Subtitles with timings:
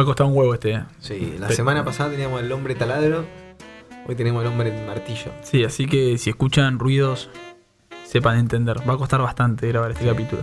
[0.00, 0.72] Va a costar un huevo este.
[0.72, 0.84] eh.
[1.00, 3.26] Sí, la semana pasada teníamos el hombre taladro,
[4.08, 5.30] hoy tenemos el hombre martillo.
[5.42, 7.28] Sí, así que si escuchan ruidos,
[8.06, 8.78] sepan entender.
[8.88, 10.42] Va a costar bastante grabar este capítulo.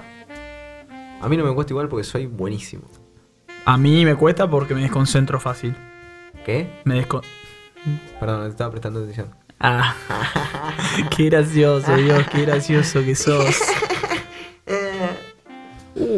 [1.20, 2.84] A mí no me cuesta igual porque soy buenísimo.
[3.66, 5.76] A mí me cuesta porque me desconcentro fácil.
[6.46, 6.70] ¿Qué?
[6.84, 7.24] Me descon...
[8.20, 9.30] Perdón, te estaba prestando atención.
[9.60, 9.96] Ah,
[11.18, 13.60] qué gracioso, Dios, qué gracioso que sos.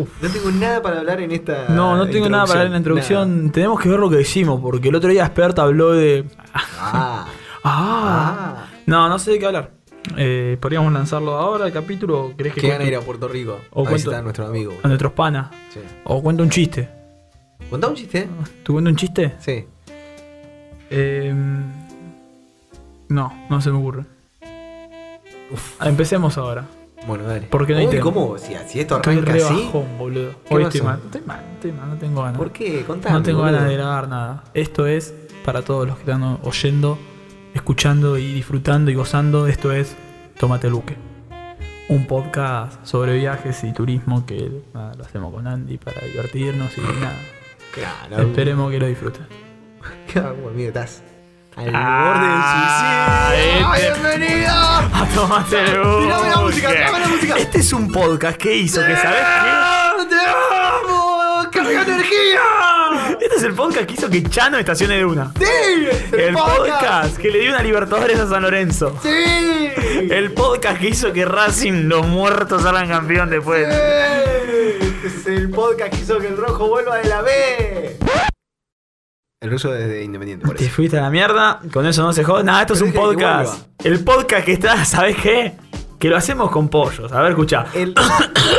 [0.01, 1.67] Uf, no tengo nada para hablar en esta.
[1.69, 3.51] No, no tengo nada para ver en la introducción.
[3.51, 6.25] Tenemos que ver lo que decimos, porque el otro día Expert habló de.
[6.53, 7.27] Ah, Ah.
[7.63, 8.65] ah.
[8.85, 9.71] No, no sé de qué hablar.
[10.17, 12.33] Eh, Podríamos lanzarlo ahora, el capítulo.
[12.37, 14.21] ¿Crees que Que van a cuente ir a Puerto Rico O a cuento- visitar a
[14.21, 14.73] nuestro amigo.
[14.81, 15.49] a nuestros panas?
[15.73, 15.79] Sí.
[16.05, 16.89] O cuenta un chiste.
[17.69, 18.27] ¿Contá un chiste?
[18.63, 19.33] ¿Tú cuenta un chiste?
[19.39, 19.65] Sí.
[20.89, 21.33] Eh,
[23.09, 24.05] no, no se me ocurre.
[25.51, 25.75] Uf.
[25.79, 26.65] Ah, Empecemos ahora.
[27.07, 27.47] Bueno, dale.
[27.47, 28.03] ¿Por qué no hay tema?
[28.03, 28.37] ¿Cómo?
[28.37, 29.53] Si, si esto Estoy arranca re así.
[29.65, 30.29] bajón, boludo.
[30.49, 32.37] Estoy mal, estoy mal, estoy mal, no tengo ganas.
[32.37, 32.83] ¿Por qué?
[32.85, 33.53] Contame, No tengo boludo.
[33.53, 34.43] ganas de grabar nada.
[34.53, 35.13] Esto es
[35.45, 36.97] para todos los que están oyendo,
[37.53, 39.47] escuchando y disfrutando y gozando.
[39.47, 39.95] Esto es
[40.37, 40.95] Tómate el buque.
[41.89, 46.81] Un podcast sobre viajes y turismo que nada, lo hacemos con Andy para divertirnos y
[46.81, 47.17] nada.
[47.73, 48.23] Claro.
[48.27, 49.25] Esperemos que lo disfruten.
[50.11, 51.01] Claro, amigo, estás
[51.59, 53.69] al Ah, borde del suicidio.
[53.71, 54.53] ¡Ay, este- bienvenido!
[54.53, 57.37] A Tómate el Tirame la música, tirame la música.
[57.37, 60.05] Este es un podcast que hizo que, ¿sabes qué?
[60.09, 61.49] ¡Te amo!
[61.51, 63.17] ¡Carga energía!
[63.19, 65.31] Este es el podcast que hizo que Chano estacione de una.
[65.37, 66.15] ¡Sí!
[66.17, 68.95] El podcast que le dio una Libertadores a San Lorenzo.
[69.03, 69.09] ¡Sí!
[70.09, 73.67] El podcast que hizo que Racing, los muertos, salgan campeón después.
[73.67, 77.97] Este es el podcast que hizo que el rojo vuelva de la B.
[79.41, 80.73] El ruso desde Independiente, por Te eso.
[80.75, 82.43] fuiste a la mierda, con eso no se jode.
[82.43, 83.67] Nada, esto es un podcast.
[83.85, 85.53] El podcast que está, ¿sabes qué?
[85.97, 87.09] Que lo hacemos con pollos.
[87.13, 87.65] A ver, escucha.
[87.73, 87.95] El,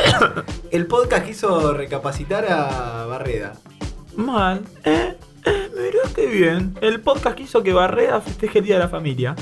[0.70, 3.52] el podcast que hizo recapacitar a Barreda.
[4.16, 4.62] Mal.
[4.84, 6.74] Eh, eh, mirá qué bien.
[6.80, 9.36] El podcast que hizo que Barreda festeje el Día de la Familia.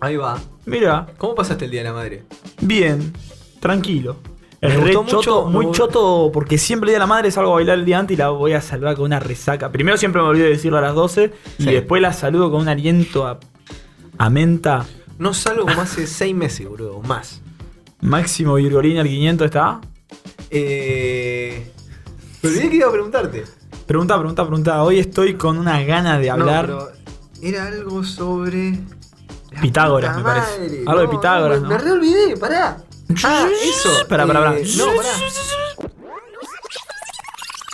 [0.00, 0.36] Ahí va.
[0.64, 2.24] Mira, ¿Cómo pasaste el Día de la Madre?
[2.60, 3.12] bien.
[3.60, 4.16] Tranquilo.
[4.68, 7.54] Me gustó mucho, choto, muy choto, porque siempre el Día de la Madre salgo a
[7.54, 9.70] bailar el día antes y la voy a saludar con una resaca.
[9.70, 12.68] Primero siempre me olvido de decirlo a las 12 y después la saludo con un
[12.68, 13.38] aliento a,
[14.18, 14.86] a menta.
[15.18, 17.40] No salgo como hace seis meses, boludo, o más.
[18.00, 19.80] Máximo Virgolina, el 500 está.
[20.50, 21.70] Eh.
[22.42, 23.44] Me olvidé que iba a preguntarte.
[23.86, 24.82] Pregunta, pregunta, pregunta.
[24.82, 26.68] Hoy estoy con una gana de hablar.
[26.68, 26.92] No, pero
[27.42, 28.78] era algo sobre.
[29.62, 30.58] Pitágoras, me parece.
[30.60, 30.82] madre.
[30.86, 31.74] Algo de Pitágoras, me- ¿no?
[31.74, 32.76] Me re olvidé, pará.
[33.24, 33.88] Ah, eso.
[34.08, 34.58] Pará, pará, pará.
[34.58, 35.08] Eh, No, pará.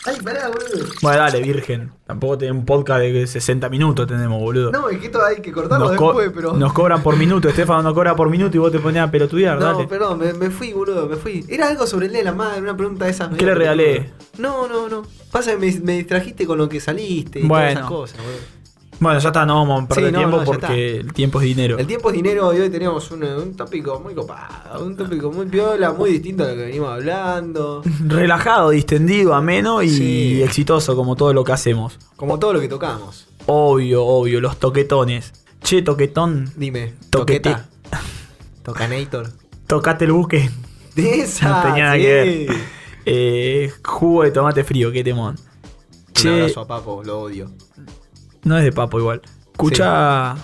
[0.05, 0.85] Ay, pará, boludo.
[1.01, 1.93] Bueno, dale, virgen.
[2.07, 4.73] Tampoco tenemos un podcast de 60 minutos tenemos, boludo.
[4.73, 6.55] No, es que esto hay que cortarlo nos, co- después, pero.
[6.55, 7.49] nos cobran por minuto.
[7.49, 9.87] Estefano nos cobra por minuto y vos te ponías a pelotudear, No, dale.
[9.87, 11.45] perdón, me, me fui, boludo, me fui.
[11.49, 13.33] Era algo sobre el de la madre, una pregunta de esas.
[13.37, 14.11] ¿Qué le regalé?
[14.39, 15.03] No, no, no.
[15.31, 17.63] Pasa que me, me distrajiste con lo que saliste y Bueno.
[17.65, 18.62] todas esas cosas, boludo.
[19.03, 21.45] Bueno, ya está, no vamos a perder Sí, no, tiempo no, porque el tiempo es
[21.47, 21.77] dinero.
[21.79, 25.47] El tiempo es dinero y hoy tenemos un, un tópico muy copado, un tópico muy
[25.47, 27.83] piola, muy distinto a lo que venimos hablando.
[28.07, 30.43] Relajado, distendido, ameno y Sí.
[30.43, 31.99] exitoso como todo lo que hacemos.
[32.17, 33.27] Como todo lo que tocamos.
[33.47, 35.33] Obvio, obvio, los toquetones.
[35.65, 37.51] Che, toquetón, Dime, Toquete.
[37.51, 37.69] toqueta.
[38.63, 39.31] Tocanator.
[39.67, 40.49] tocate el buque.
[40.95, 41.49] De esa.
[41.49, 42.03] No tenía nada sí.
[42.03, 42.57] que ver.
[43.05, 45.35] Eh, jugo de tomate frío, qué temón.
[45.37, 47.51] Un Che, abrazo a Papo, lo odio.
[48.45, 49.23] No es de papo igual.
[49.53, 50.37] Escucha,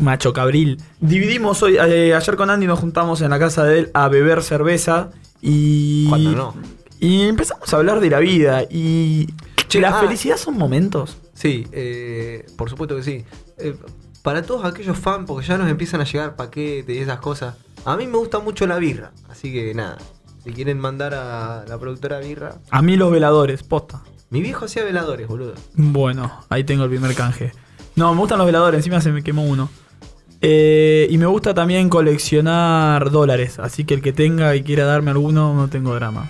[0.00, 0.82] macho cabril.
[1.00, 4.42] Dividimos hoy, eh, ayer con Andy nos juntamos en la casa de él a beber
[4.42, 5.10] cerveza
[5.40, 6.08] y.
[6.08, 6.54] ¿Cuándo no?
[6.98, 9.28] Y empezamos a hablar de la vida y.
[9.68, 10.00] Che, la ah.
[10.00, 11.18] felicidad son momentos.
[11.34, 13.24] Sí, eh, por supuesto que sí.
[13.58, 13.76] Eh,
[14.22, 17.56] para todos aquellos fans, porque ya nos empiezan a llegar paquetes y esas cosas.
[17.84, 19.98] A mí me gusta mucho la birra, así que nada.
[20.42, 22.58] Si quieren mandar a la productora birra.
[22.70, 24.02] A mí los veladores, posta.
[24.30, 25.54] Mi viejo hacía veladores, boludo.
[25.74, 27.52] Bueno, ahí tengo el primer canje.
[27.94, 29.70] No, me gustan los veladores, encima se me quemó uno.
[30.40, 35.10] Eh, y me gusta también coleccionar dólares, así que el que tenga y quiera darme
[35.10, 36.28] alguno, no tengo drama.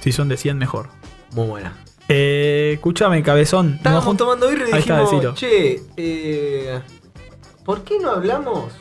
[0.00, 0.90] Si son de 100, mejor.
[1.32, 1.76] Muy buena.
[2.08, 3.74] Eh, escúchame, cabezón.
[3.74, 6.80] Estábamos tomando birra y está, dijimos, che, eh,
[7.64, 8.72] ¿por qué no hablamos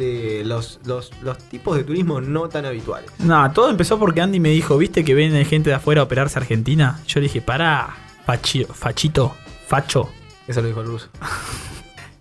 [0.00, 3.10] de los, los, los tipos de turismo no tan habituales?
[3.20, 6.38] Nah, todo empezó porque Andy me dijo, ¿viste que viene gente de afuera a operarse
[6.38, 6.98] a Argentina?
[7.06, 7.90] Yo le dije, pará,
[8.26, 9.34] fachi- fachito,
[9.68, 10.08] facho.
[10.48, 11.08] Eso lo dijo el ruso.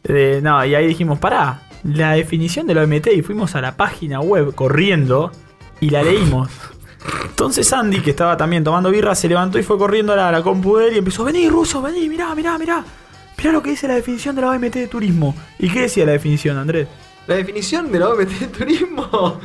[0.04, 3.76] Eh, no, y ahí dijimos, pará, la definición de la OMT y fuimos a la
[3.76, 5.32] página web corriendo
[5.82, 6.50] y la leímos.
[7.26, 10.32] Entonces Andy, que estaba también tomando birra, se levantó y fue corriendo a la, a
[10.32, 12.84] la compu de él y empezó, vení ruso, vení, mirá, mirá, mirá.
[13.38, 15.36] Mirá lo que dice la definición de la OMT de turismo.
[15.60, 16.88] ¿Y qué decía la definición, Andrés?
[17.30, 19.08] La definición de la OMT de turismo.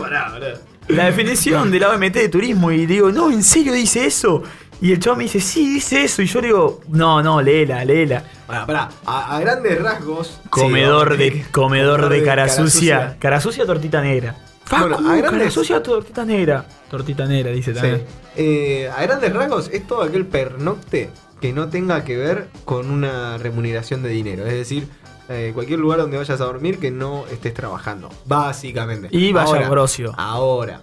[0.00, 0.54] Pará, pará.
[0.88, 4.42] La definición de la OMT de turismo y digo, no, ¿en serio dice eso?
[4.80, 6.20] Y el chavo me dice, sí, dice eso.
[6.20, 8.24] Y yo le digo, no, no, léela, léela.
[8.46, 8.88] Pará, pará.
[9.06, 10.38] A, a grandes rasgos.
[10.50, 13.16] Comedor sí, de, comedor de cara sucia.
[13.18, 14.36] Cara sucia, tortita negra.
[14.70, 16.66] Bueno, Facu, a cara grandes- sucia, tortita negra.
[16.90, 17.80] Tortita negra, dice Sí.
[17.80, 18.04] también.
[18.36, 21.10] Eh, a grandes rasgos es todo aquel pernocte
[21.40, 24.46] que no tenga que ver con una remuneración de dinero.
[24.46, 24.88] Es decir,
[25.28, 28.08] eh, cualquier lugar donde vayas a dormir que no estés trabajando.
[28.26, 29.08] Básicamente.
[29.10, 30.12] Y vaya Ahora, por ocio.
[30.16, 30.82] Ahora.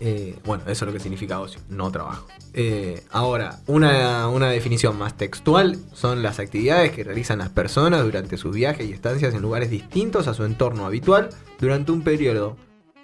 [0.00, 2.26] eh, bueno, eso es lo que significa ocio, no trabajo.
[2.52, 8.36] Eh, ahora, una, una definición más textual son las actividades que realizan las personas durante
[8.36, 11.28] sus viajes y estancias en lugares distintos a su entorno habitual
[11.60, 12.56] durante un periodo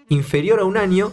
[0.08, 1.12] inferior a un año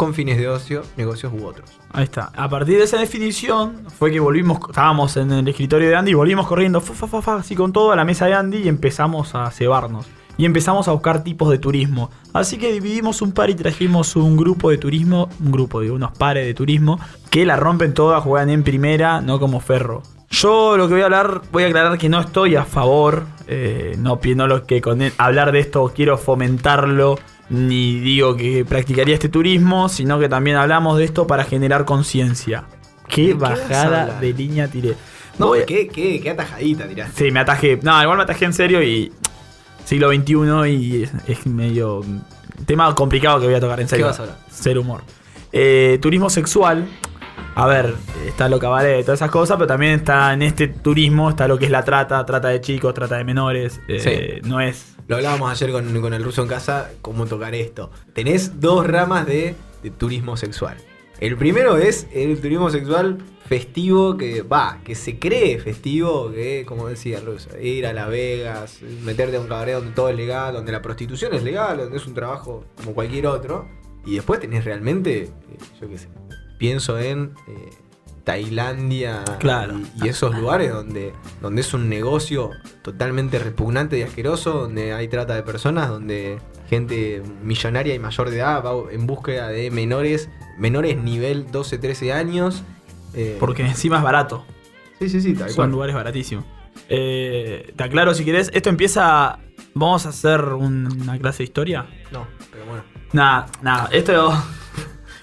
[0.00, 1.68] con fines de ocio, negocios u otros.
[1.92, 2.32] Ahí está.
[2.34, 6.14] A partir de esa definición fue que volvimos, estábamos en el escritorio de Andy y
[6.14, 9.34] volvimos corriendo, fa, fa, fa, así con todo a la mesa de Andy y empezamos
[9.34, 10.06] a cebarnos.
[10.38, 12.10] Y empezamos a buscar tipos de turismo.
[12.32, 16.12] Así que dividimos un par y trajimos un grupo de turismo, un grupo de unos
[16.12, 16.98] pares de turismo,
[17.28, 20.02] que la rompen todas, juegan en primera, no como ferro.
[20.30, 23.96] Yo lo que voy a hablar, voy a aclarar que no estoy a favor, eh,
[23.98, 27.18] no, no lo que con hablar de esto quiero fomentarlo,
[27.48, 32.64] ni digo que practicaría este turismo, sino que también hablamos de esto para generar conciencia.
[33.08, 34.94] Qué ¿De qué bajada de línea tiré.
[35.36, 37.24] No, Voy- qué, qué, qué atajadita tiraste.
[37.24, 37.80] Sí, me atajé.
[37.82, 39.10] No, igual me atajé en serio y
[39.84, 42.04] siglo XXI y es, es medio
[42.66, 44.06] tema complicado que voy a tocar en serio.
[44.06, 44.38] vas a hablar?
[44.48, 45.02] Ser humor.
[45.52, 46.86] Eh, turismo sexual.
[47.54, 47.94] A ver,
[48.26, 51.66] está lo cabaret, todas esas cosas, pero también está en este turismo, está lo que
[51.66, 53.80] es la trata, trata de chicos, trata de menores.
[53.88, 54.94] eh, No es.
[55.08, 57.90] Lo hablábamos ayer con, con el ruso en casa, cómo tocar esto.
[58.14, 60.76] Tenés dos ramas de, de turismo sexual.
[61.18, 66.86] El primero es el turismo sexual festivo que va, que se cree festivo, que como
[66.86, 70.54] decía el ruso, ir a Las Vegas, meterte a un cabaret donde todo es legal,
[70.54, 73.68] donde la prostitución es legal, donde es un trabajo como cualquier otro.
[74.06, 75.30] Y después tenés realmente, eh,
[75.80, 76.08] yo qué sé,
[76.60, 77.70] pienso en eh,
[78.22, 79.80] Tailandia Claro.
[80.00, 82.50] y, y esos lugares donde, donde es un negocio
[82.82, 88.36] totalmente repugnante y asqueroso, donde hay trata de personas, donde gente millonaria y mayor de
[88.36, 90.28] edad va en búsqueda de menores,
[90.58, 92.62] menores nivel 12, 13 años.
[93.14, 94.44] eh, Porque encima es barato.
[95.00, 95.70] Sí, sí, sí, tal Son cual.
[95.72, 96.44] lugares baratísimos.
[96.88, 98.50] Eh, te aclaro si querés.
[98.54, 99.38] Esto empieza.
[99.74, 101.86] Vamos a hacer un- una clase de historia.
[102.12, 102.82] No, pero bueno.
[103.12, 104.32] Nada, nada, esto.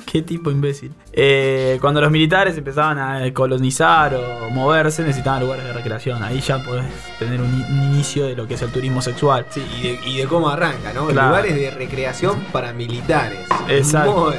[0.12, 0.94] Qué tipo imbécil.
[1.12, 6.24] Eh, cuando los militares empezaban a colonizar o moverse, necesitaban lugares de recreación.
[6.24, 6.86] Ahí ya podés
[7.20, 9.46] tener un, inicio de lo que es el turismo sexual.
[9.50, 11.08] Sí, y de, y de cómo arranca, ¿no?
[11.08, 11.30] Claro.
[11.30, 13.40] Lugares de recreación para militares.
[13.68, 14.34] Exacto.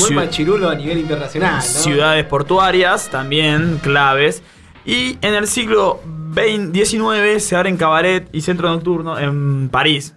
[0.00, 1.62] Muy, machirulo a nivel internacional, ¿no?
[1.62, 4.42] Ciudades portuarias también claves.
[4.84, 6.00] Y en el siglo
[6.34, 10.14] XIX se abren cabaret y centro nocturno en París.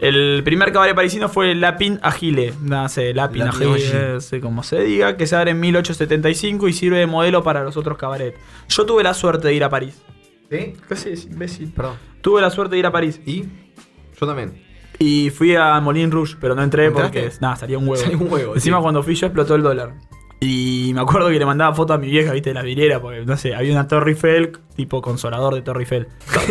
[0.00, 5.16] El primer cabaret parisino fue Lapin Agile, no sé, Lapin Agile, sé cómo se diga,
[5.16, 8.36] que se abre en 1875 y sirve de modelo para los otros cabarets.
[8.68, 10.02] Yo tuve la suerte de ir a París.
[10.50, 10.74] ¿Sí?
[10.88, 11.72] ¿Qué haces, imbécil?
[11.72, 11.96] Perdón.
[12.20, 13.20] Tuve la suerte de ir a París.
[13.24, 13.44] ¿Y?
[14.20, 14.62] Yo también.
[14.98, 17.20] Y fui a Moulin Rouge, pero no entré ¿Entraste?
[17.22, 18.02] porque nada, salía un huevo.
[18.02, 18.82] Salía un huevo, Encima sí.
[18.82, 19.94] cuando fui yo explotó el dólar.
[20.46, 23.24] Y me acuerdo que le mandaba foto a mi vieja, viste, de la vidriera, porque
[23.24, 26.08] no sé, había una Torre Eiffel, tipo consolador de Torre Eiffel.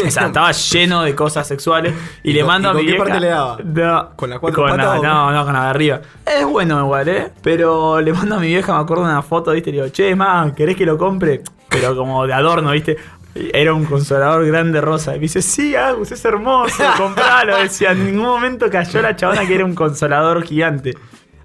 [0.08, 1.94] O sea, estaba lleno de cosas sexuales.
[2.24, 3.04] Y, ¿Y le con- mando y a con mi qué vieja.
[3.06, 3.58] parte le daba?
[3.64, 6.02] No, ¿Con la cuatro con patas No, no, con la de arriba.
[6.26, 7.32] Es bueno igual, ¿eh?
[7.44, 10.16] Pero le mando a mi vieja, me acuerdo una foto, viste, y le digo, che,
[10.16, 11.42] ma, ¿querés que lo compre?
[11.70, 12.98] Pero como de adorno, viste.
[13.36, 15.12] Era un consolador grande rosa.
[15.12, 17.58] Y me dice, sí, Agus, es hermoso, compralo.
[17.58, 20.94] Decía, en ningún momento cayó la chabona que era un consolador gigante.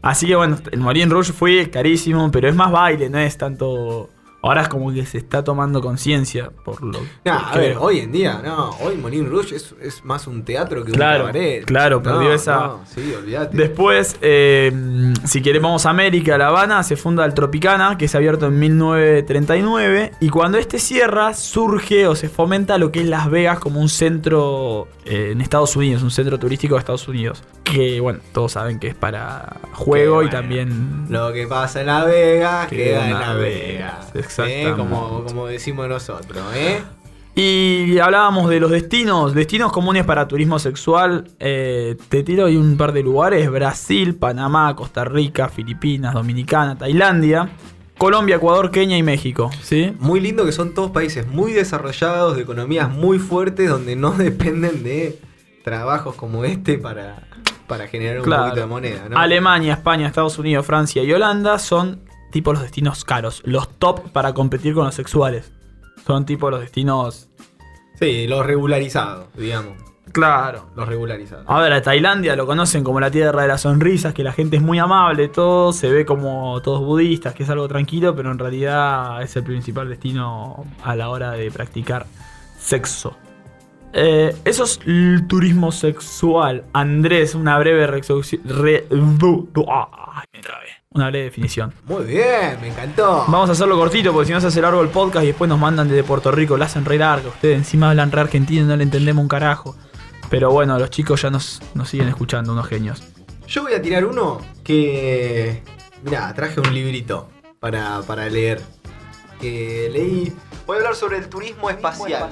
[0.02, 4.10] Así que bueno, el Moulin Rouge fue carísimo, pero es más baile, no es tanto.
[4.40, 7.76] Ahora es como que se está tomando conciencia por lo Nah, por a que ver,
[7.80, 8.70] hoy en día, no.
[8.80, 11.64] Hoy Moulin Rouge es, es más un teatro que Claro, un cabaret.
[11.64, 13.56] claro, perdió No, esa- no, sí, olvídate.
[13.56, 14.72] Después, eh,
[15.24, 18.46] si queremos vamos a América, La Habana, se funda el Tropicana, que se ha abierto
[18.46, 20.12] en 1939.
[20.20, 23.88] Y cuando este cierra, surge o se fomenta lo que es Las Vegas como un
[23.88, 27.42] centro eh, en Estados Unidos, un centro turístico de Estados Unidos.
[27.64, 31.06] Que, bueno, todos saben que es para juego Que, y bueno, también.
[31.10, 34.27] Lo que pasa en La Vegas Queda en en La La Vegas, Vegas.
[34.38, 34.72] ¿Eh?
[34.76, 36.82] Como, como decimos nosotros, ¿eh?
[37.34, 41.30] Y hablábamos de los destinos, destinos comunes para turismo sexual.
[41.38, 47.48] Eh, te tiro ahí un par de lugares: Brasil, Panamá, Costa Rica, Filipinas, Dominicana, Tailandia,
[47.96, 49.50] Colombia, Ecuador, Kenia y México.
[49.62, 49.92] ¿Sí?
[50.00, 54.82] Muy lindo que son todos países muy desarrollados, de economías muy fuertes, donde no dependen
[54.82, 55.20] de
[55.62, 57.28] trabajos como este para,
[57.68, 58.44] para generar un Claro.
[58.46, 59.16] poquito de moneda, ¿no?
[59.16, 64.34] Alemania, España, Estados Unidos, Francia y Holanda son tipo los destinos caros, los top para
[64.34, 65.52] competir con los sexuales.
[66.06, 67.28] Son tipo los destinos
[67.98, 69.76] Sí, los regularizados, digamos.
[70.12, 70.66] Claro.
[70.76, 71.44] Los regularizados.
[71.48, 74.56] A ver, a Tailandia lo conocen como la tierra de las sonrisas, que la gente
[74.56, 78.38] es muy amable, todo se ve como todos budistas, que es algo tranquilo, pero en
[78.38, 82.06] realidad es el principal destino a la hora de practicar
[82.58, 83.16] sexo.
[84.00, 86.64] Eh, eso es el turismo sexual.
[86.72, 90.66] Andrés, una breve resolución- re- me trabé.
[90.90, 91.74] Una breve definición.
[91.86, 93.24] Muy bien, me encantó.
[93.28, 95.58] Vamos a hacerlo cortito porque si no se hace largo el podcast y después nos
[95.58, 97.28] mandan desde Puerto Rico, lo hacen re largo.
[97.30, 99.76] Ustedes encima hablan re argentino y no le entendemos un carajo.
[100.30, 103.02] Pero bueno, los chicos ya nos, nos siguen escuchando, unos genios.
[103.48, 105.62] Yo voy a tirar uno que.
[106.04, 107.28] Mirá, traje un librito
[107.60, 108.60] para, para leer.
[109.40, 110.32] Que leí.
[110.66, 112.30] Voy a hablar sobre el turismo espacial.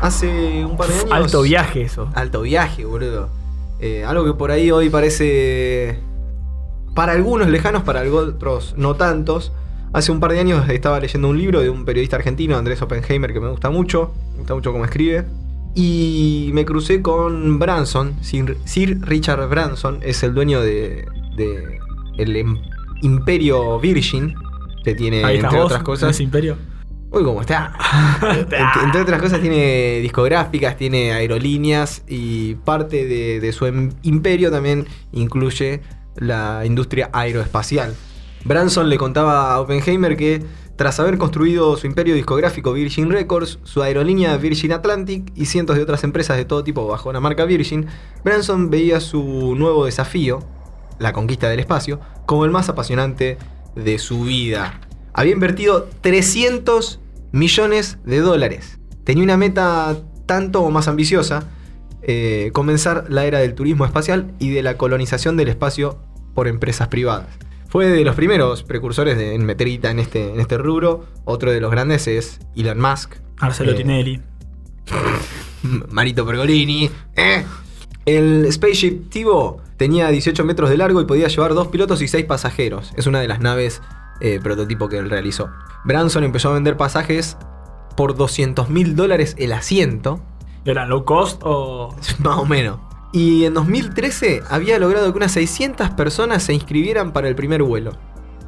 [0.00, 1.10] Hace un par de años.
[1.12, 2.08] Alto viaje eso.
[2.14, 3.28] Alto viaje, boludo.
[3.80, 5.98] Eh, algo que por ahí hoy parece.
[6.94, 9.52] Para algunos lejanos, para otros no tantos.
[9.92, 13.32] Hace un par de años estaba leyendo un libro de un periodista argentino, Andrés Oppenheimer,
[13.32, 14.12] que me gusta mucho.
[14.32, 15.24] Me gusta mucho cómo escribe.
[15.76, 21.04] Y me crucé con Branson, Sir, Sir Richard Branson, es el dueño de,
[21.36, 21.78] de
[22.16, 22.58] el em-
[23.02, 24.34] Imperio Virgin,
[24.84, 26.10] que tiene, entre vos, otras cosas.
[26.10, 26.56] ese imperio.
[27.14, 27.72] Uy, ¿cómo está?
[28.82, 34.88] entre, otras cosas tiene discográficas, tiene aerolíneas y parte de, de su em- imperio también
[35.12, 35.80] incluye
[36.16, 37.94] la industria aeroespacial.
[38.44, 40.44] Branson le contaba a Oppenheimer que
[40.74, 45.82] tras haber construido su imperio discográfico Virgin Records, su aerolínea Virgin Atlantic y cientos de
[45.84, 47.86] otras empresas de todo tipo bajo la marca Virgin,
[48.24, 50.40] Branson veía su nuevo desafío,
[50.98, 53.38] la conquista del espacio, como el más apasionante
[53.76, 54.80] de su vida.
[55.12, 56.98] Había invertido 300
[57.34, 58.78] millones de dólares.
[59.02, 61.48] Tenía una meta tanto o más ambiciosa,
[62.02, 65.98] eh, comenzar la era del turismo espacial y de la colonización del espacio
[66.34, 67.26] por empresas privadas.
[67.68, 71.06] Fue de los primeros precursores de en meter guita en este, en este rubro.
[71.24, 73.16] Otro de los grandes es Elon Musk.
[73.40, 74.20] Marcelo Eh, Tinelli.
[75.90, 76.88] Marito Pergolini.
[77.16, 77.44] ¿eh?
[78.06, 82.26] El Spaceship Tivo tenía 18 metros de largo y podía llevar dos pilotos y seis
[82.26, 82.92] pasajeros.
[82.96, 83.82] Es una de las naves
[84.20, 85.50] eh, prototipo que él realizó.
[85.84, 87.36] Branson empezó a vender pasajes
[87.96, 90.20] por 200 mil dólares el asiento,
[90.64, 91.94] ¿Era low cost o.?
[92.20, 92.80] más o menos.
[93.12, 97.92] Y en 2013 había logrado que unas 600 personas se inscribieran para el primer vuelo,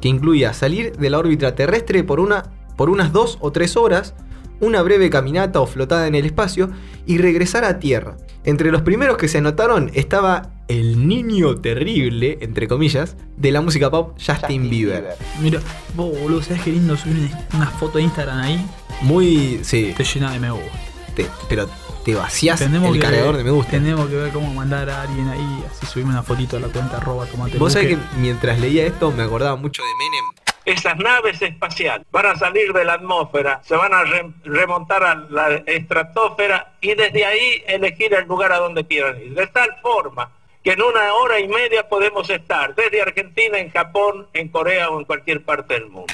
[0.01, 2.43] que incluía salir de la órbita terrestre por, una,
[2.75, 4.15] por unas dos o tres horas,
[4.59, 6.69] una breve caminata o flotada en el espacio
[7.05, 8.17] y regresar a Tierra.
[8.43, 13.89] Entre los primeros que se anotaron estaba el niño terrible, entre comillas, de la música
[13.89, 15.15] pop Justin, Bieber.
[15.41, 15.59] Mira,
[15.95, 18.65] vos, boludo, ¿sabes qué lindo subir una, una foto de Instagram ahí?
[19.01, 19.59] Muy.
[19.63, 20.71] Sí, Te llena de me gusta.
[21.15, 21.69] te- pero
[22.03, 23.71] te vacías Tenemos el que, cargador de me gusta.
[23.71, 26.97] Tenemos que ver cómo mandar a alguien ahí, así subirme una fotito a la cuenta
[26.97, 30.25] arroba tomate Vos sabés que mientras leía esto me acordaba mucho de Menem.
[30.65, 35.15] Esas naves espaciales van a salir de la atmósfera, se van a re- remontar a
[35.15, 39.33] la estratosfera y desde ahí elegir el lugar a donde quieran ir.
[39.33, 40.29] De tal forma
[40.67, 44.99] que en una hora y media podemos estar desde Argentina, en Japón, en Corea o
[44.99, 46.13] en cualquier parte del mundo.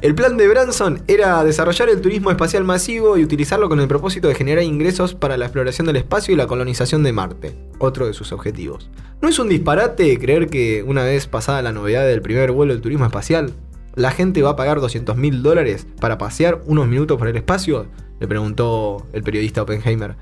[0.00, 4.28] El plan de Branson era desarrollar el turismo espacial masivo y utilizarlo con el propósito
[4.28, 8.14] de generar ingresos para la exploración del espacio y la colonización de Marte, otro de
[8.14, 8.90] sus objetivos.
[9.20, 12.80] ¿No es un disparate creer que una vez pasada la novedad del primer vuelo del
[12.80, 13.54] turismo espacial,
[13.96, 17.88] la gente va a pagar 200 mil dólares para pasear unos minutos por el espacio?
[18.20, 20.14] Le preguntó el periodista Oppenheimer.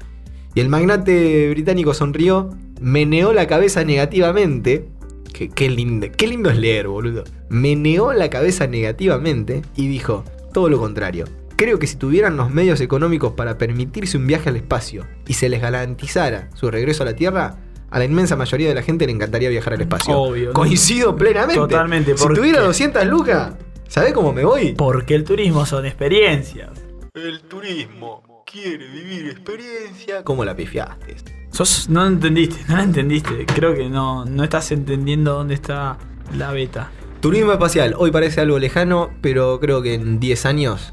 [0.58, 2.50] Y el magnate británico sonrió,
[2.80, 4.88] meneó la cabeza negativamente.
[5.32, 7.22] Qué, qué lindo, qué lindo es leer, boludo.
[7.48, 11.26] Meneó la cabeza negativamente y dijo, todo lo contrario.
[11.54, 15.48] Creo que si tuvieran los medios económicos para permitirse un viaje al espacio y se
[15.48, 19.12] les garantizara su regreso a la Tierra, a la inmensa mayoría de la gente le
[19.12, 20.18] encantaría viajar al espacio.
[20.18, 20.54] Obvio, ¿no?
[20.54, 21.54] Coincido plenamente.
[21.54, 23.52] Totalmente, Si porque- tuviera 200 lucas,
[23.86, 24.74] ¿sabés cómo me voy?
[24.76, 26.70] Porque el turismo son experiencias.
[27.14, 30.22] El turismo quiere vivir experiencia.
[30.24, 31.16] ¿Cómo la pifiaste?
[31.50, 33.46] Sos, no entendiste, no la entendiste.
[33.46, 35.98] Creo que no, no estás entendiendo dónde está
[36.36, 36.90] la beta.
[37.20, 40.92] Turismo espacial, hoy parece algo lejano, pero creo que en 10 años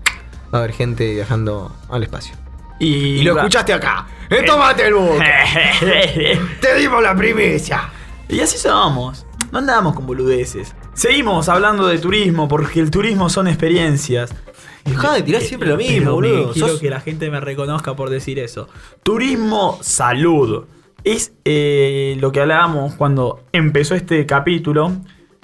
[0.54, 2.36] va a haber gente viajando al espacio.
[2.80, 2.88] Y,
[3.20, 4.08] Y lo va- escuchaste acá.
[4.30, 5.20] ¡Eh, ¡Tómate el book!
[6.62, 7.90] ¡Te dimos la primicia!
[8.28, 9.26] y así somos.
[9.52, 10.74] No andamos con boludeces.
[10.94, 14.34] Seguimos hablando de turismo porque el turismo son experiencias.
[14.86, 16.54] Dejá de tirar siempre lo mismo, Pero me boludo.
[16.54, 18.68] Quiero Sos- que la gente me reconozca por decir eso.
[19.04, 20.66] Turismo salud.
[21.04, 24.92] Es eh, lo que hablábamos cuando empezó este capítulo,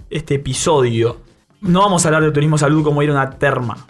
[0.10, 1.18] este episodio.
[1.62, 3.86] No vamos a hablar de turismo salud como ir a una terma.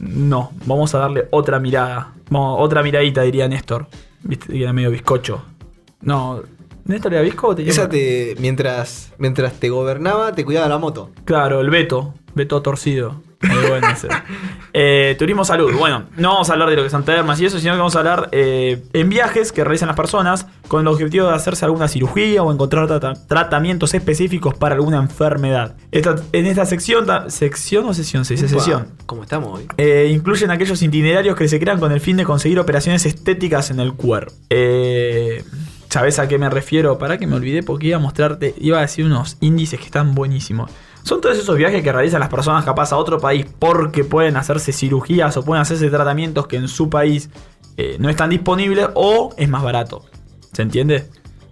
[0.00, 2.12] No, vamos a darle otra mirada.
[2.30, 3.86] Vamos, otra miradita, diría Néstor.
[4.22, 5.42] Viste que era medio bizcocho.
[6.00, 6.42] No,
[6.84, 8.34] ¿Néstor era bizco o tenía Esa te.
[8.40, 11.10] Mientras, mientras te gobernaba, te cuidaba la moto.
[11.24, 12.14] Claro, el Beto.
[12.34, 13.22] Beto torcido.
[13.42, 14.08] Muy bueno ese.
[14.72, 15.72] Eh, turismo salud.
[15.76, 17.94] Bueno, no vamos a hablar de lo que son termas y eso, sino que vamos
[17.96, 21.88] a hablar eh, en viajes que realizan las personas con el objetivo de hacerse alguna
[21.88, 25.74] cirugía o encontrar trata- tratamientos específicos para alguna enfermedad.
[25.90, 28.86] Esta- en esta sección, sección o sesión, se dice sesión.
[29.06, 29.66] ¿Cómo estamos hoy?
[29.76, 33.80] Eh, incluyen aquellos itinerarios que se crean con el fin de conseguir operaciones estéticas en
[33.80, 34.32] el cuerpo.
[34.50, 35.44] Eh,
[35.90, 36.96] ¿Sabes a qué me refiero?
[36.96, 40.14] Para que me olvidé porque iba a mostrarte, iba a decir unos índices que están
[40.14, 40.70] buenísimos.
[41.04, 44.72] Son todos esos viajes que realizan las personas capaz a otro país porque pueden hacerse
[44.72, 47.28] cirugías o pueden hacerse tratamientos que en su país
[47.76, 50.04] eh, no están disponibles o es más barato.
[50.52, 51.06] ¿Se entiende?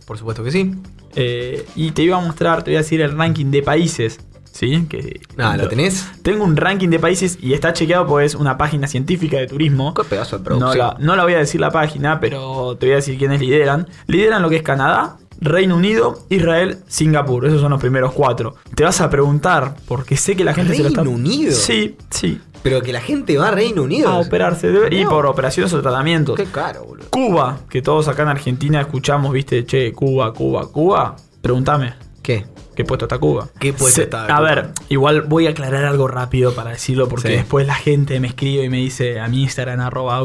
[0.06, 0.74] Por supuesto que sí.
[1.16, 4.20] Eh, y te iba a mostrar, te voy a decir el ranking de países.
[4.52, 4.84] ¿Sí?
[4.88, 6.06] Que, Ah, ¿lo tenés?
[6.22, 9.94] tengo un ranking de países y está chequeado porque es una página científica de turismo.
[9.94, 10.78] Qué pedazo de No producción.
[10.78, 13.88] la, no la voy a decir la página, pero te voy a decir quiénes lideran.
[14.06, 17.46] Lideran lo que es Canadá, Reino Unido, Israel, Singapur.
[17.46, 18.54] Esos son los primeros cuatro.
[18.74, 21.02] Te vas a preguntar, porque sé que la gente se lo está.
[21.02, 21.52] ¿Reino Unido?
[21.52, 22.40] Sí, sí.
[22.62, 24.08] Pero que la gente va a Reino Unido.
[24.10, 24.68] A operarse.
[24.70, 25.10] debe- Y No.
[25.10, 26.36] por operaciones o tratamientos.
[26.36, 27.06] Qué caro, boludo.
[27.10, 31.16] Cuba, que todos acá en Argentina escuchamos, viste, che, Cuba, Cuba, Cuba.
[31.40, 31.94] Pregúntame.
[32.22, 32.44] ¿Qué?
[32.80, 33.48] ¿Qué puesto está Cuba?
[33.58, 37.28] ¿Qué puesto Se- está A ver, igual voy a aclarar algo rápido para decirlo, porque
[37.28, 37.34] Sí.
[37.34, 40.20] después la gente me escribe y me dice a mi Instagram, arroba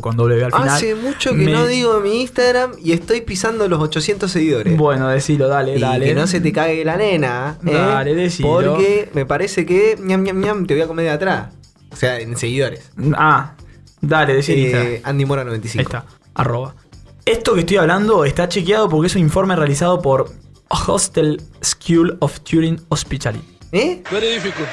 [0.00, 0.68] con W al final.
[0.68, 4.76] Hace mucho que Me- no digo mi Instagram y estoy pisando los 800 seguidores.
[4.76, 6.06] Bueno, decilo, dale, y dale.
[6.06, 7.58] que no se te cague la nena.
[7.64, 7.72] ¿eh?
[7.72, 8.48] Dale, decilo.
[8.48, 11.54] Porque me parece que ñam, ñam, ñam, te voy a comer de atrás.
[11.92, 12.90] O sea, en seguidores.
[13.14, 13.54] Ah,
[14.00, 15.00] dale, decí en Eh.
[15.04, 15.78] Andy Mora 95.
[15.80, 16.74] Ahí está, arroba.
[17.24, 20.30] Esto que estoy hablando está chequeado porque es un informe realizado por
[20.70, 23.44] Hostel School of Turing Hospitality.
[23.72, 24.02] ¿Eh?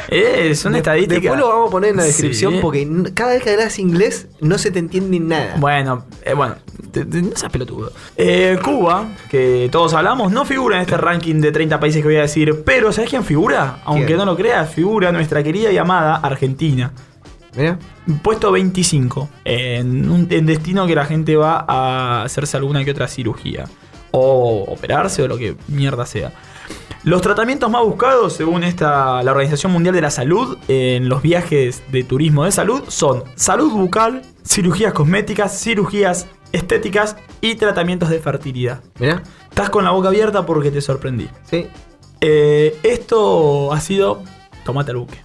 [0.10, 1.22] Eh, son De- estadísticas.
[1.22, 2.60] Después lo vamos a poner en la descripción Sí.
[2.64, 5.54] porque cada vez que hablas inglés no se te entiende nada.
[5.60, 6.56] Bueno, eh, bueno,
[6.92, 7.92] te- te- no seas pelotudo.
[8.16, 12.18] Eh, Cuba, que todos hablamos, no figura en este ranking de 30 países que voy
[12.18, 13.82] a decir, pero ¿sabes quién figura?
[13.86, 14.18] Aunque ¿Quién?
[14.18, 16.92] no lo creas, figura nuestra querida y amada Argentina.
[17.56, 17.78] Mira.
[18.24, 23.08] Puesto 25, en un en destino que la gente va a hacerse alguna que otra
[23.08, 23.66] cirugía.
[24.20, 26.34] O operarse o lo que mierda sea.
[27.04, 31.84] Los tratamientos más buscados, según esta, la Organización Mundial de la Salud, en los viajes
[31.92, 38.82] de turismo de salud, son salud bucal, cirugías cosméticas, cirugías estéticas y tratamientos de fertilidad.
[39.00, 39.24] Mira.
[39.50, 41.30] Estás con la boca abierta porque te sorprendí.
[41.50, 41.68] Sí.
[42.20, 44.24] Eh, esto ha sido...
[44.66, 45.22] Tomate el buque.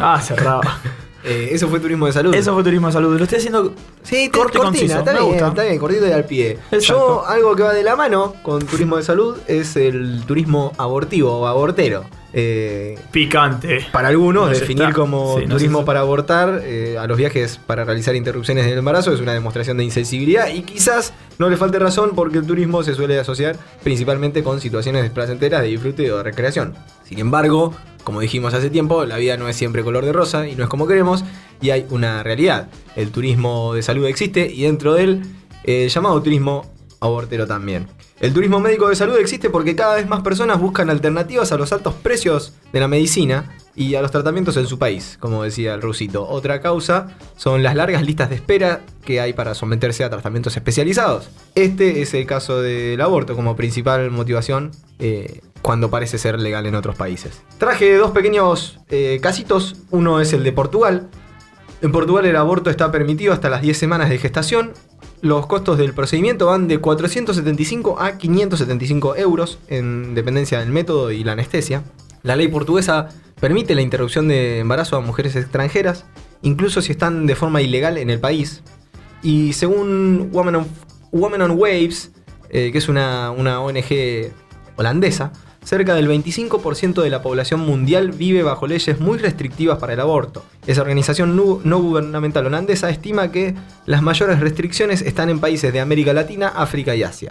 [0.00, 0.62] Ah, cerrado.
[1.22, 2.34] Eh, eso fue turismo de salud.
[2.34, 3.16] Eso fue turismo de salud.
[3.16, 4.98] Lo estoy haciendo Sí, te- corto y cortina, conciso.
[5.00, 5.48] está Me bien, gusta.
[5.48, 6.58] está bien, cortito y al pie.
[6.70, 6.80] Exacto.
[6.80, 11.32] Yo, algo que va de la mano con turismo de salud es el turismo abortivo
[11.40, 12.04] o abortero.
[12.32, 13.84] Eh, Picante.
[13.92, 17.58] para algunos, No definir está- como sí, no turismo para abortar eh, a los viajes
[17.66, 21.80] para realizar interrupciones del embarazo es una demostración de insensibilidad y quizás no le falte
[21.80, 26.22] razón porque el turismo se suele asociar principalmente con situaciones desplacenteras de disfrute o de
[26.22, 26.74] recreación.
[27.04, 30.54] Sin embargo, como dijimos hace tiempo, la vida no es siempre color de rosa y
[30.54, 31.24] no es como queremos
[31.60, 32.68] y hay una realidad.
[32.96, 35.22] El turismo de salud existe y dentro de él
[35.64, 37.88] eh, llamado turismo abortero también.
[38.20, 41.72] El turismo médico de salud existe porque cada vez más personas buscan alternativas a los
[41.72, 45.80] altos precios de la medicina y a los tratamientos en su país, como decía el
[45.80, 46.28] rusito.
[46.28, 51.30] Otra causa son las largas listas de espera que hay para someterse a tratamientos especializados.
[51.54, 56.74] Este es el caso del aborto como principal motivación eh, cuando parece ser legal en
[56.74, 57.42] otros países.
[57.58, 61.10] Traje dos pequeños eh, casitos, uno es el de Portugal,
[61.82, 64.72] en Portugal el aborto está permitido hasta las 10 semanas de gestación.
[65.22, 71.24] Los costos del procedimiento van de 475 a 575 euros en dependencia del método y
[71.24, 71.82] la anestesia.
[72.22, 73.08] La ley portuguesa
[73.40, 76.04] permite la interrupción de embarazo a mujeres extranjeras,
[76.42, 78.62] incluso si están de forma ilegal en el país.
[79.22, 80.56] Y según Women
[81.42, 82.12] on, Waves,
[82.50, 84.32] eh, que es una ONG
[84.76, 85.32] holandesa,
[85.70, 90.44] cerca del 25% de la población mundial vive bajo leyes muy restrictivas para el aborto.
[90.66, 93.54] Esa organización no, no gubernamental holandesa estima que
[93.86, 97.30] las mayores restricciones están en países de América Latina, África y Asia.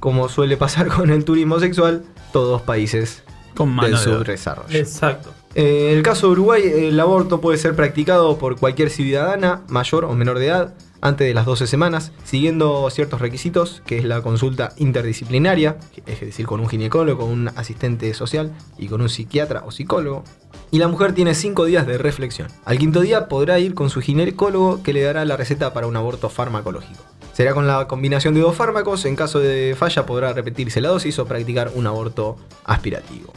[0.00, 3.22] Como suele pasar con el turismo sexual, todos países
[3.54, 4.76] Con mano del subdesarrollo.
[4.76, 5.32] Exacto.
[5.54, 10.14] En el caso de Uruguay, el aborto puede ser practicado por cualquier ciudadana, mayor o
[10.14, 14.72] menor de edad, antes de las 12 semanas, siguiendo ciertos requisitos, que es la consulta
[14.76, 20.24] interdisciplinaria, es decir, con un ginecólogo, un asistente social y con un psiquiatra o psicólogo.
[20.70, 22.48] Y la mujer tiene 5 días de reflexión.
[22.64, 25.96] Al quinto día podrá ir con su ginecólogo que le dará la receta para un
[25.96, 27.02] aborto farmacológico.
[27.32, 31.18] Será con la combinación de dos fármacos, en caso de falla podrá repetirse la dosis
[31.20, 33.32] o practicar un aborto aspirativo.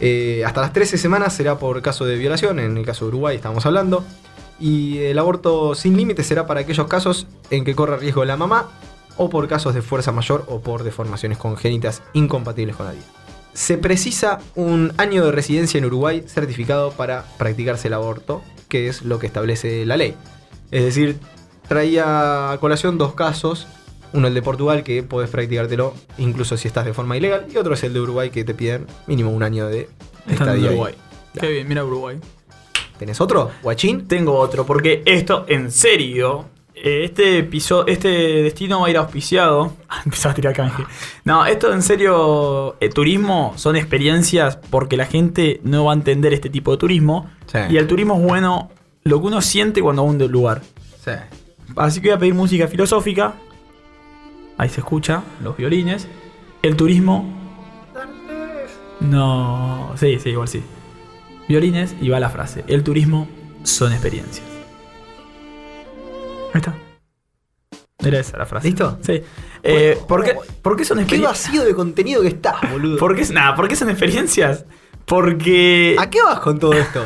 [0.00, 3.36] Eh, hasta las 13 semanas será por caso de violación, en el caso de Uruguay
[3.36, 4.04] estamos hablando.
[4.60, 8.68] Y el aborto sin límite será para aquellos casos en que corra riesgo la mamá,
[9.16, 13.04] o por casos de fuerza mayor o por deformaciones congénitas incompatibles con la vida.
[13.52, 19.02] se precisa un año de residencia en Uruguay certificado para practicarse el aborto, que es
[19.02, 20.14] lo que establece la ley.
[20.70, 21.18] Es decir,
[21.68, 23.66] traía a colación dos casos.
[24.12, 27.74] Uno el de Portugal, que podés practicártelo incluso si estás de forma ilegal, y otro
[27.74, 29.88] es el de Uruguay, que te piden mínimo un año de
[30.26, 30.74] en estadía ahí.
[30.74, 30.94] Uruguay.
[31.38, 32.18] Qué bien, mira Uruguay.
[33.00, 33.50] ¿Tenés otro?
[33.62, 34.06] ¿Guachín?
[34.06, 38.08] Tengo otro, porque esto, en serio, eh, este episodio, este
[38.42, 39.72] destino va a ir auspiciado.
[39.88, 40.84] Ah, Empezaba a tirar canje.
[41.24, 46.34] No, esto en serio, eh, turismo son experiencias porque la gente no va a entender
[46.34, 47.30] este tipo de turismo.
[47.46, 47.58] Sí.
[47.70, 48.70] Y el turismo es bueno
[49.04, 50.60] lo que uno siente cuando va a un lugar.
[51.02, 51.12] Sí.
[51.76, 53.32] Así que voy a pedir música filosófica.
[54.58, 56.06] Ahí se escucha, los violines.
[56.60, 57.24] El turismo.
[59.00, 59.94] No.
[59.96, 60.62] Sí, sí, igual sí.
[61.50, 62.62] Violines y va la frase.
[62.68, 63.28] El turismo
[63.64, 64.46] son experiencias.
[66.54, 66.76] Ahí está.
[67.98, 68.68] Era esa la frase.
[68.68, 69.00] ¿Listo?
[69.02, 69.20] Sí.
[69.64, 71.46] Eh, ¿por, qué, por qué son Qué experiencias?
[71.46, 72.98] vacío de contenido que estás, boludo.
[72.98, 74.64] ¿Por qué, nah, ¿por qué son experiencias?
[75.04, 75.96] Porque.
[75.98, 77.04] ¿A qué vas con todo esto?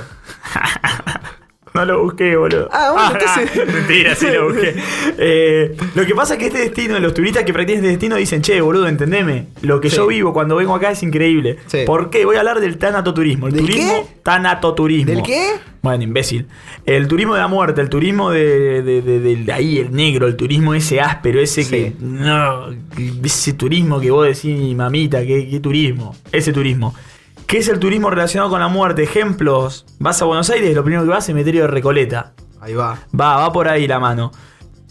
[1.75, 2.69] No lo busqué, boludo.
[2.73, 4.77] Ah, bueno, entonces- Mentira, sí lo busqué.
[5.19, 8.43] Eh, lo que pasa es que este destino, los turistas que practican este destino dicen,
[8.43, 9.47] che, boludo, entendeme.
[9.63, 9.97] Lo que Sí.
[9.97, 11.59] yo vivo cuando vengo acá es increíble.
[11.67, 11.79] Sí.
[11.85, 12.25] ¿Por qué?
[12.27, 13.49] Voy a hablar del tanatoturismo.
[13.49, 14.21] El ¿Del turismo qué?
[14.23, 15.13] tanatoturismo.
[15.15, 15.49] ¿Del qué?
[15.83, 16.47] Bueno, imbécil.
[16.87, 20.29] El turismo de la muerte, el turismo de, de- de- de- de ahí, el negro,
[20.29, 21.71] el turismo ese áspero, ese Sí.
[21.71, 21.93] que.
[21.99, 22.69] No,
[23.25, 26.15] ese turismo que vos decís, mamita, ¿qué, qué turismo?
[26.31, 26.95] Ese turismo.
[27.47, 29.03] ¿Qué es el turismo relacionado con la muerte?
[29.03, 29.87] Ejemplos.
[29.99, 32.33] Vas a Buenos Aires, lo primero que vas es cementerio de Recoleta.
[32.61, 32.99] Ahí va.
[33.19, 34.33] Va, va por ahí la mano.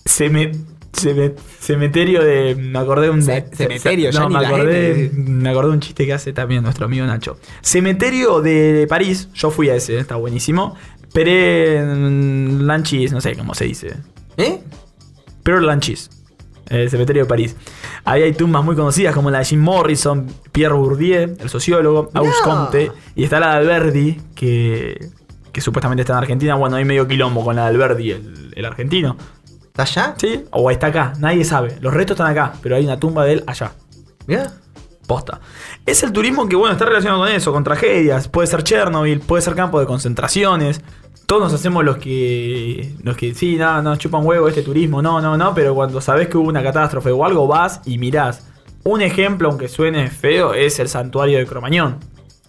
[0.05, 0.55] Ceme-
[0.93, 2.55] ceme- cementerio de.
[2.55, 3.21] Me acordé de un.
[3.21, 6.61] Ce- cementerio, ya no, ni me acordé, me acordé de un chiste que hace también
[6.63, 7.37] nuestro amigo Nacho.
[7.61, 10.75] Cementerio de París, yo fui a ese, está buenísimo.
[11.13, 13.95] Pere Lanchis, no sé cómo se dice.
[14.37, 14.59] ¿Eh?
[15.43, 16.09] Pero Lanchis,
[16.69, 17.55] el cementerio de París.
[18.05, 22.43] Ahí hay tumbas muy conocidas como la de Jim Morrison, Pierre Bourdieu, el sociólogo, Auguste.
[22.43, 25.09] Comte, y está la de Alberdi, que,
[25.51, 26.55] que supuestamente está en Argentina.
[26.55, 29.17] Bueno, hay medio quilombo con la de Alberdi, el, el argentino.
[29.65, 30.15] ¿Está allá?
[30.17, 30.45] ¿Sí?
[30.51, 31.77] O está acá, nadie sabe.
[31.81, 33.71] Los restos están acá, pero hay una tumba de él allá.
[34.27, 34.51] Mirá.
[35.07, 35.41] Posta.
[35.85, 38.29] Es el turismo que, bueno, está relacionado con eso, con tragedias.
[38.29, 40.81] Puede ser Chernobyl, puede ser campo de concentraciones.
[41.25, 42.93] Todos nos hacemos los que.
[43.03, 45.53] Los que, sí, no, no, chupan huevo este turismo, no, no, no.
[45.53, 48.47] Pero cuando sabes que hubo una catástrofe o algo, vas y mirás.
[48.83, 51.97] Un ejemplo, aunque suene feo, es el santuario de Cromañón.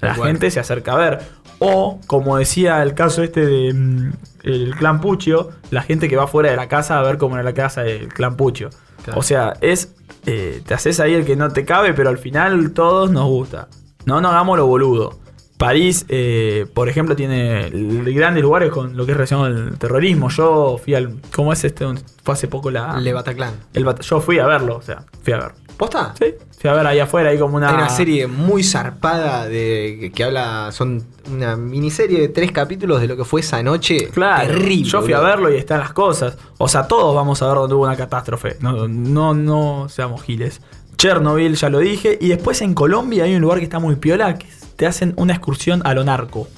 [0.00, 1.18] La gente se acerca a ver.
[1.60, 6.26] O, como decía el caso este de mm, el clan Puccio, la gente que va
[6.26, 8.70] fuera de la casa a ver cómo era la casa del clan Puccio.
[9.04, 9.20] Claro.
[9.20, 9.94] O sea, es.
[10.26, 13.68] eh, te haces ahí el que no te cabe, pero al final todos nos gusta.
[14.04, 15.18] No nos hagamos lo boludo.
[15.56, 20.28] París, eh, por ejemplo, tiene grandes lugares con lo que es relacionado al terrorismo.
[20.28, 21.20] Yo fui al.
[21.34, 21.86] ¿Cómo es este?
[22.22, 22.98] Fue hace poco la.
[23.00, 23.54] Le Bataclan.
[23.72, 25.52] el bat- yo fui a verlo, o sea, fui a ver.
[25.76, 26.14] ¿Posta?
[26.18, 26.26] Sí,
[26.60, 27.68] fui a ver ahí afuera, ahí como una.
[27.70, 30.70] Hay una serie muy zarpada de que, que habla.
[30.72, 34.08] Son una miniserie de tres capítulos de lo que fue esa noche.
[34.12, 34.88] Claro, Terrible.
[34.90, 36.36] yo fui a verlo y están las cosas.
[36.58, 38.56] O sea, todos vamos a ver donde hubo una catástrofe.
[38.60, 40.60] No, no, no seamos giles.
[40.96, 42.18] Chernobyl, ya lo dije.
[42.20, 45.14] Y después en Colombia hay un lugar que está muy piola, que es- te hacen
[45.16, 46.48] una excursión a lo narco.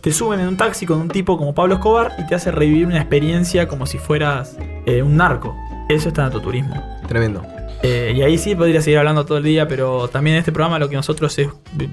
[0.00, 2.86] Te suben en un taxi con un tipo como Pablo Escobar y te hace revivir
[2.86, 4.56] una experiencia como si fueras
[4.86, 5.54] eh, un narco.
[5.88, 6.82] Eso es tanatoturismo.
[7.06, 7.44] Tremendo.
[7.82, 10.78] Eh, y ahí sí podría seguir hablando todo el día, pero también en este programa
[10.78, 11.48] lo que nosotros es-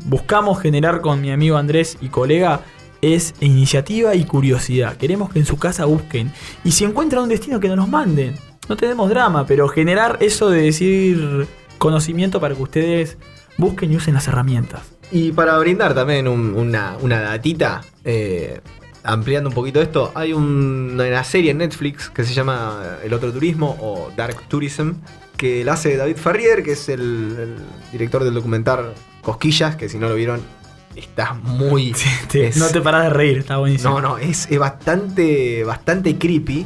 [0.05, 2.61] buscamos generar con mi amigo Andrés y colega
[3.01, 4.95] es iniciativa y curiosidad.
[4.97, 6.31] Queremos que en su casa busquen.
[6.63, 8.35] Y si encuentran un destino, que no nos manden.
[8.69, 13.17] No tenemos drama, pero generar eso de decir conocimiento para que ustedes
[13.57, 14.81] busquen y usen las herramientas.
[15.11, 18.59] Y para brindar también un- una, una datita, eh,
[19.03, 23.31] ampliando un poquito esto, hay un- una serie en Netflix que se llama El Otro
[23.31, 24.91] Turismo o Dark Tourism,
[25.37, 27.55] que la hace David Ferrier, que es el, el
[27.91, 30.41] director del documental Cosquillas, que si no lo vieron,
[30.95, 31.95] está muy...
[32.33, 34.01] Es- no te parás de reír, está buenísimo.
[34.01, 36.65] no, no, es, es bastante, bastante creepy.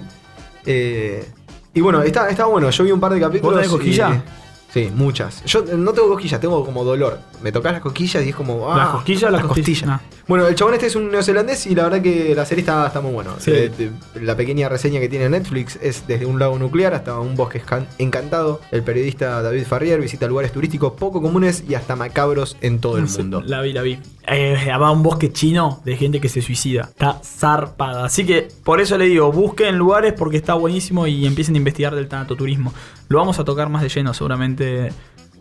[0.65, 1.27] Eh,
[1.73, 2.69] y bueno, está, está bueno.
[2.69, 3.55] Yo vi un par de capítulos.
[3.55, 4.09] tenés cosquilla?
[4.09, 5.43] y- sí, muchas.
[5.45, 7.19] Yo no tengo cosquillas, tengo como dolor.
[7.41, 8.71] Me tocas las cosquillas y es como.
[8.71, 9.89] ah, ¿Las cosquillas o las costillas?
[9.89, 10.01] Ah.
[10.27, 13.01] Bueno, el chabón este es un neozelandés y la verdad que la serie está, está
[13.01, 13.31] muy bueno.
[13.39, 13.51] Sí.
[13.53, 17.61] Eh, la pequeña reseña que tiene Netflix es desde un lago nuclear hasta un bosque
[17.97, 18.61] encantado.
[18.71, 23.07] El periodista David Farrier visita lugares turísticos poco comunes y hasta macabros en todo el
[23.07, 23.41] mundo.
[23.41, 23.99] La vi, la vi.
[24.27, 26.83] Eh, va un bosque chino de gente que se suicida.
[26.83, 28.05] Está zarpada.
[28.05, 31.95] Así que por eso le digo, busquen lugares porque está buenísimo y empiecen a investigar
[31.95, 32.73] del tanatoturismo.
[33.11, 34.93] Lo vamos a tocar más de lleno seguramente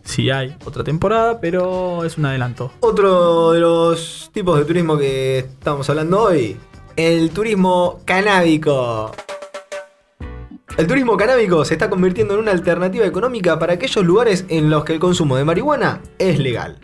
[0.03, 2.73] si hay otra temporada, pero es un adelanto.
[2.81, 6.57] Otro de los tipos de turismo que estamos hablando hoy,
[6.97, 9.13] el turismo canábico.
[10.77, 14.83] El turismo canábico se está convirtiendo en una alternativa económica para aquellos lugares en los
[14.83, 16.77] que el consumo de marihuana es legal.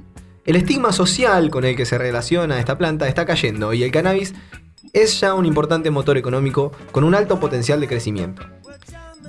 [0.46, 4.36] El estigma social con el que se relaciona esta planta está cayendo y el cannabis
[4.94, 8.44] es ya un importante motor económico con un alto potencial de crecimiento.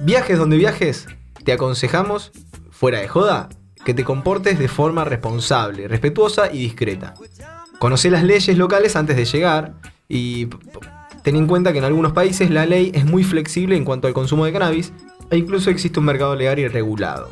[0.02, 1.08] Viajes donde viajes,
[1.48, 2.30] te aconsejamos,
[2.70, 3.48] fuera de joda,
[3.86, 7.14] que te comportes de forma responsable, respetuosa y discreta.
[7.78, 9.72] Conoce las leyes locales antes de llegar
[10.10, 10.48] y
[11.22, 14.12] ten en cuenta que en algunos países la ley es muy flexible en cuanto al
[14.12, 14.92] consumo de cannabis
[15.30, 17.30] e incluso existe un mercado legal y regulado.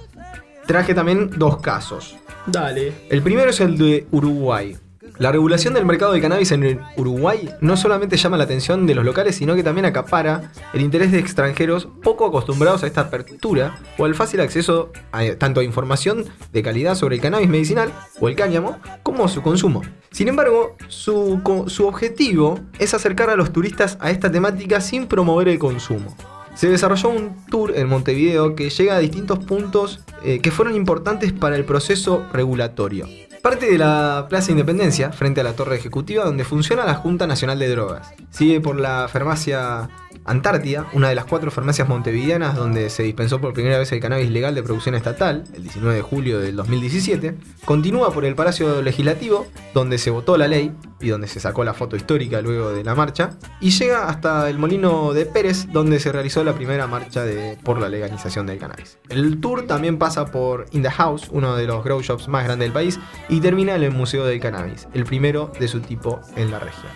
[0.67, 2.17] Traje también dos casos.
[2.47, 2.95] Dale.
[3.11, 4.79] El primero es el de Uruguay.
[5.19, 9.05] La regulación del mercado de cannabis en Uruguay no solamente llama la atención de los
[9.05, 14.05] locales, sino que también acapara el interés de extranjeros poco acostumbrados a esta apertura o
[14.05, 18.37] al fácil acceso a, tanto a información de calidad sobre el cannabis medicinal o el
[18.37, 19.81] cáñamo como su consumo.
[20.11, 21.41] Sin embargo, su
[21.87, 26.15] objetivo es acercar a los turistas a esta temática sin promover el consumo.
[26.57, 31.33] Se desarrolló un tour en Montevideo que llega a distintos puntos eh, que fueron importantes
[31.35, 33.07] para el proceso regulatorio.
[33.43, 37.59] Parte de la Plaza Independencia, frente a la Torre Ejecutiva, donde funciona la Junta Nacional
[37.59, 38.13] de Drogas.
[38.31, 39.89] Sigue por la farmacia
[40.25, 44.29] Antártida, una de las cuatro farmacias montevideanas donde se dispensó por primera vez el cannabis
[44.31, 47.37] legal de producción estatal, el 19 de julio del 2017.
[47.65, 51.75] Continúa por el Palacio Legislativo, donde se votó la ley y donde se sacó la
[51.75, 53.31] foto histórica luego de la marcha.
[53.61, 57.79] Y llega hasta el Molino de Pérez, donde se realizó la primera marcha de- por
[57.81, 58.99] la legalización del cannabis.
[59.09, 62.67] El tour también pasa por In the House, uno de los grow shops más grandes
[62.67, 62.99] del país,
[63.41, 66.93] termina en el Museo del Cannabis, el primero de su tipo en la región.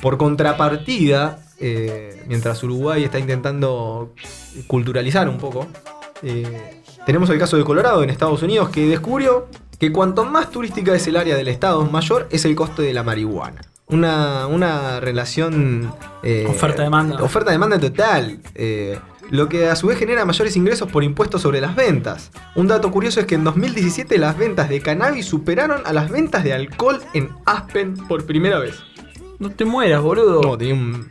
[0.00, 4.14] Por contrapartida, eh, mientras Uruguay está intentando
[4.66, 5.66] culturalizar un poco,
[6.22, 10.94] eh, tenemos el caso de Colorado en Estados Unidos que descubrió que cuanto más turística
[10.94, 13.60] es el área del estado, mayor es el costo de la marihuana.
[13.86, 15.92] Una, una relación...
[16.22, 17.22] eh, Oferta-demanda.
[17.22, 18.40] Oferta-demanda total.
[19.32, 22.30] Lo que a su vez genera mayores ingresos por impuestos sobre las ventas.
[22.54, 26.44] Un dato curioso es que en 2017 las ventas de cannabis superaron a las ventas
[26.44, 28.80] de alcohol en Aspen por primera vez.
[29.38, 30.42] No te mueras, boludo.
[30.42, 31.08] No, tenía un...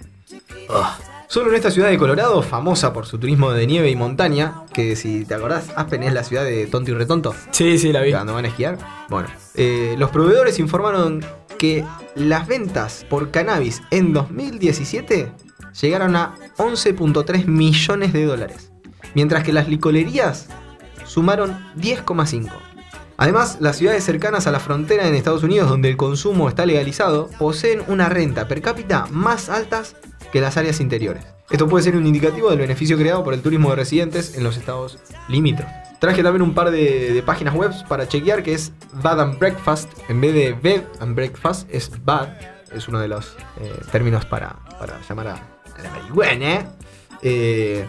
[0.70, 1.00] Ah.
[1.28, 4.96] Solo en esta ciudad de Colorado, famosa por su turismo de nieve y montaña, que
[4.96, 8.12] si te acordás, Aspen es la ciudad de tonto y retonto, Sí, sí, la vi.
[8.12, 8.78] cuando van a esquiar.
[9.10, 11.26] Bueno, eh, los proveedores informaron
[11.58, 11.84] que
[12.16, 15.32] las ventas por cannabis en 2017
[15.80, 18.72] llegaron a 11.3 millones de dólares,
[19.14, 20.48] mientras que las licolerías
[21.06, 22.50] sumaron 10,5.
[23.18, 27.30] Además, las ciudades cercanas a la frontera en Estados Unidos, donde el consumo está legalizado,
[27.38, 29.96] poseen una renta per cápita más altas
[30.32, 31.24] que las áreas interiores.
[31.52, 34.58] Esto puede ser un indicativo del beneficio creado por el turismo de residentes en los
[34.58, 35.76] estados limítrofes.
[36.00, 38.72] Traje también un par de, páginas web para chequear que es
[39.04, 39.88] Bad and Breakfast.
[40.10, 42.30] En vez de Bed and Breakfast es Bad.
[42.74, 45.51] Es uno de los eh, términos para, para llamar a
[45.84, 46.76] la marihuana.
[47.22, 47.86] Eh,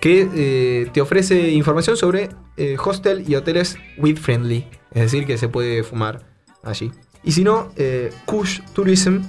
[0.00, 4.66] que eh, te ofrece información sobre eh, hostel y hoteles with friendly.
[4.90, 6.26] Es decir, que se puede fumar
[6.64, 6.90] allí.
[7.22, 7.72] Y si no,
[8.26, 9.20] Kush Tourism,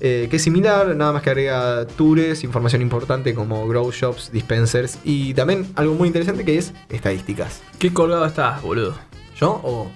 [0.00, 5.34] que es similar, nada más que agrega tours, información importante como grow shops, dispensers y
[5.34, 7.62] también algo muy interesante que es estadísticas.
[7.78, 8.98] ¿Qué colgado estás, boludo?
[9.36, 9.90] ¿Yo o.?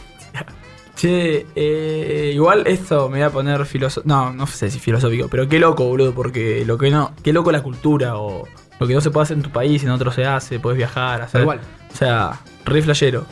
[1.02, 4.06] Che, eh, igual esto me voy a poner filosófico.
[4.08, 7.10] No, no sé si filosófico, pero qué loco, boludo, porque lo que no.
[7.24, 8.46] Qué loco la cultura o
[8.78, 11.20] lo que no se puede hacer en tu país, en otro se hace, puedes viajar,
[11.22, 11.42] hacer.
[11.44, 11.60] Cual.
[11.92, 13.26] O sea, re flashero.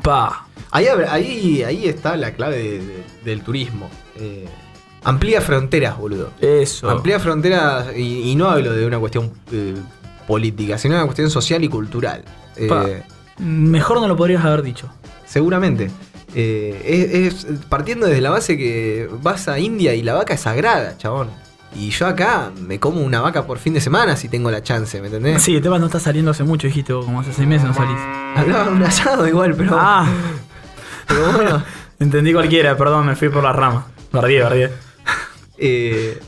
[0.00, 0.46] Pa.
[0.70, 3.90] Ahí, ahí, ahí está la clave de- de- del turismo.
[4.16, 4.46] Eh,
[5.02, 6.30] amplía fronteras, boludo.
[6.40, 6.88] Eso.
[6.88, 9.74] Amplía fronteras y, y no hablo de una cuestión eh,
[10.28, 12.22] política, sino de una cuestión social y cultural.
[12.68, 12.86] Pa.
[13.38, 14.88] Mejor no lo podrías haber dicho.
[15.26, 15.90] seguramente.
[16.34, 20.40] Eh, es, es partiendo desde la base que vas a India y la vaca es
[20.40, 21.28] sagrada, chabón.
[21.74, 25.00] Y yo acá me como una vaca por fin de semana si tengo la chance,
[25.00, 25.42] ¿me entendés?
[25.42, 27.74] Sí, el tema no está saliendo hace mucho, dijiste vos, como hace seis meses no
[27.74, 27.98] salís.
[28.36, 30.06] Hablaba de un asado igual, pero, Ah,
[31.06, 31.62] pero bueno.
[32.00, 33.86] entendí cualquiera, perdón, me fui por la rama.
[34.10, 34.64] Perdí, perdí.
[35.58, 36.18] eh,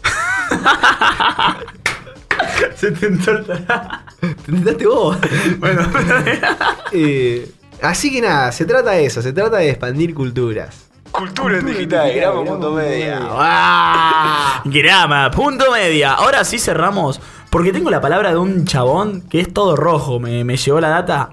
[2.77, 4.05] Se te entorta.
[4.21, 5.17] te intentaste vos.
[5.59, 5.83] Bueno,
[6.93, 7.51] Eh,
[7.83, 10.91] así que nada, se trata de eso, se trata de expandir culturas.
[11.11, 13.19] Cultura en digital, gramo.media.
[14.65, 16.13] Grama, punto media.
[16.13, 17.21] Ahora sí cerramos.
[17.51, 20.21] Porque tengo la palabra de un chabón que es todo rojo.
[20.21, 21.31] Me, me llegó la data.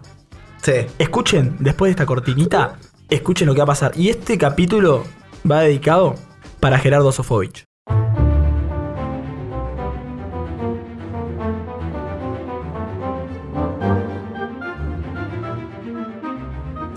[0.64, 0.88] Sí.
[0.98, 3.92] Escuchen, después de esta cortinita, escuchen lo que va a pasar.
[3.96, 5.04] Y este capítulo
[5.50, 6.16] va dedicado
[6.60, 7.67] para Gerardo Sofovich.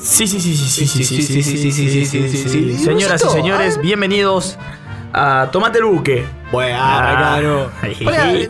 [0.03, 2.79] Sí, sí, sí, sí, sí, sí, sí, sí, sí, sí, sí, sí.
[2.79, 4.59] Señoras y señores, bienvenidos
[5.13, 6.25] a Tomate el Buque.
[6.51, 7.39] Bueno, Ah.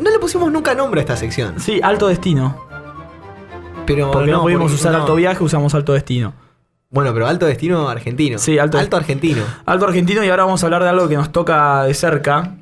[0.01, 1.59] no le pusimos nunca nombre a esta sección.
[1.59, 2.57] Sí, alto destino.
[3.87, 6.35] Pero Porque no, pudimos usar alto viaje, usamos alto destino.
[6.91, 8.39] Bueno, pero alto destino argentino.
[8.39, 9.43] Sí, alto- argentino.
[9.67, 12.55] Alto argentino y ahora vamos a hablar de algo que nos toca de cerca.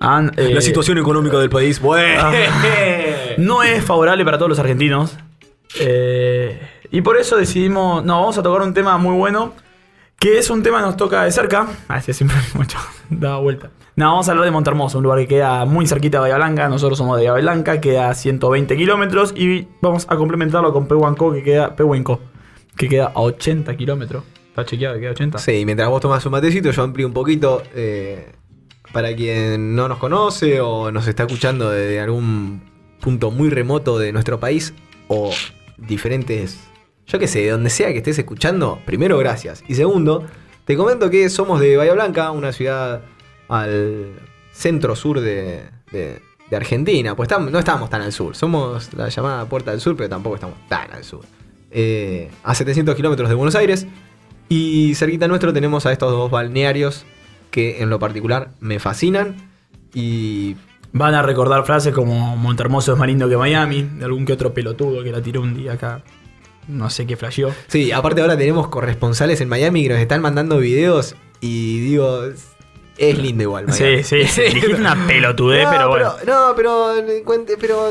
[0.00, 0.58] An- eh,
[0.98, 1.80] económica del país.
[1.80, 2.30] Bueno.
[3.38, 5.16] no es favorable para todos los argentinos.
[5.78, 6.60] Eh,
[6.92, 8.04] y por eso decidimos.
[8.04, 9.52] No, vamos a tocar un tema muy bueno.
[10.18, 11.66] Que es un tema que nos toca de cerca.
[11.88, 12.78] Ah, sí, siempre mucho.
[13.10, 13.70] Daba vuelta.
[13.96, 16.68] No, vamos a hablar de Montermoso, un lugar que queda muy cerquita de Bahía Blanca.
[16.68, 19.34] Nosotros somos de Bahía Blanca, queda a 120 kilómetros.
[19.36, 21.74] Y vamos a complementarlo con Pehuanco, que queda.
[21.74, 22.20] Pehuenco,
[22.76, 24.22] que queda a 80 kilómetros.
[24.50, 25.38] ¿Está chequeado que queda a 80?
[25.38, 27.62] Sí, mientras vos tomás un matecito, yo amplío un poquito.
[27.74, 28.32] eh,
[28.92, 32.62] para quien no nos conoce o nos está escuchando desde algún
[33.00, 34.74] punto muy remoto de nuestro país
[35.08, 35.30] o
[35.78, 36.68] diferentes,
[37.12, 39.62] yo qué sé, de donde sea que estés escuchando, primero gracias.
[39.68, 40.24] Y segundo,
[40.64, 43.02] te comento que somos de Bahía Blanca, una ciudad
[43.48, 44.14] al
[44.52, 45.62] centro sur de,
[46.50, 47.14] Argentina.
[47.14, 50.56] Pues no estamos tan al sur, somos la llamada Puerta del Sur, pero tampoco estamos
[50.68, 51.24] tan al sur.
[51.70, 53.86] Eh, a 700 kilómetros de Buenos Aires.
[54.48, 57.06] Y cerquita nuestro tenemos a estos dos balnearios
[57.50, 59.36] que en lo particular me fascinan.
[59.94, 60.56] Y
[60.94, 64.52] Van a recordar frases como Montermoso es más lindo que Miami, de algún que otro
[64.52, 66.02] pelotudo que la tiró un día acá.
[66.68, 67.52] No sé qué flasheó.
[67.66, 72.48] sí, aparte ahora tenemos corresponsales en Miami que nos están mandando videos y digo, es-
[73.18, 73.66] lindo igual.
[73.66, 74.02] Miami.
[74.04, 76.12] Sí, sí, dijiste una pelotudez, no, pero bueno.
[76.26, 76.94] No, pero,
[77.60, 77.88] pero,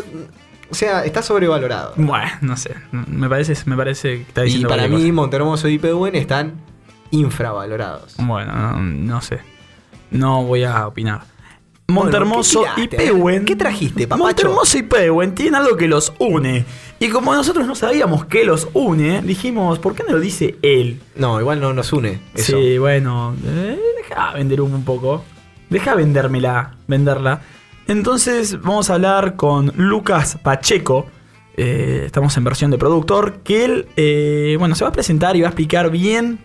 [0.70, 1.94] o sea, está sobrevalorado.
[1.98, 2.76] Bueno, no sé.
[2.92, 6.54] Me parece, me parece que está Y diciendo para cualquier mí Montermoso y Pehuen están
[7.12, 8.16] infravalorados.
[8.18, 9.40] Bueno, no, no sé.
[10.12, 11.22] No voy a opinar.
[11.88, 12.88] Montermoso ¿qué y?
[12.88, 13.44] Pehuen.
[13.46, 14.24] ¿Qué trajiste, papacho?
[14.24, 16.66] Montermoso y Pehuen tienen algo que los une.
[17.02, 21.02] Y como nosotros no sabíamos qué los une, dijimos, ¿por qué no lo dice él?
[21.16, 22.56] No, igual no nos une eso.
[22.56, 25.24] Sí, bueno, eh, deja vender un poco.
[25.72, 27.42] Deja vendérmela, venderla.
[27.88, 31.08] Entonces vamos a hablar con Lucas Pacheco.
[31.58, 33.40] eh, estamos en versión de productor.
[33.40, 36.38] Que él, eh, bueno, se va a presentar y va a explicar bien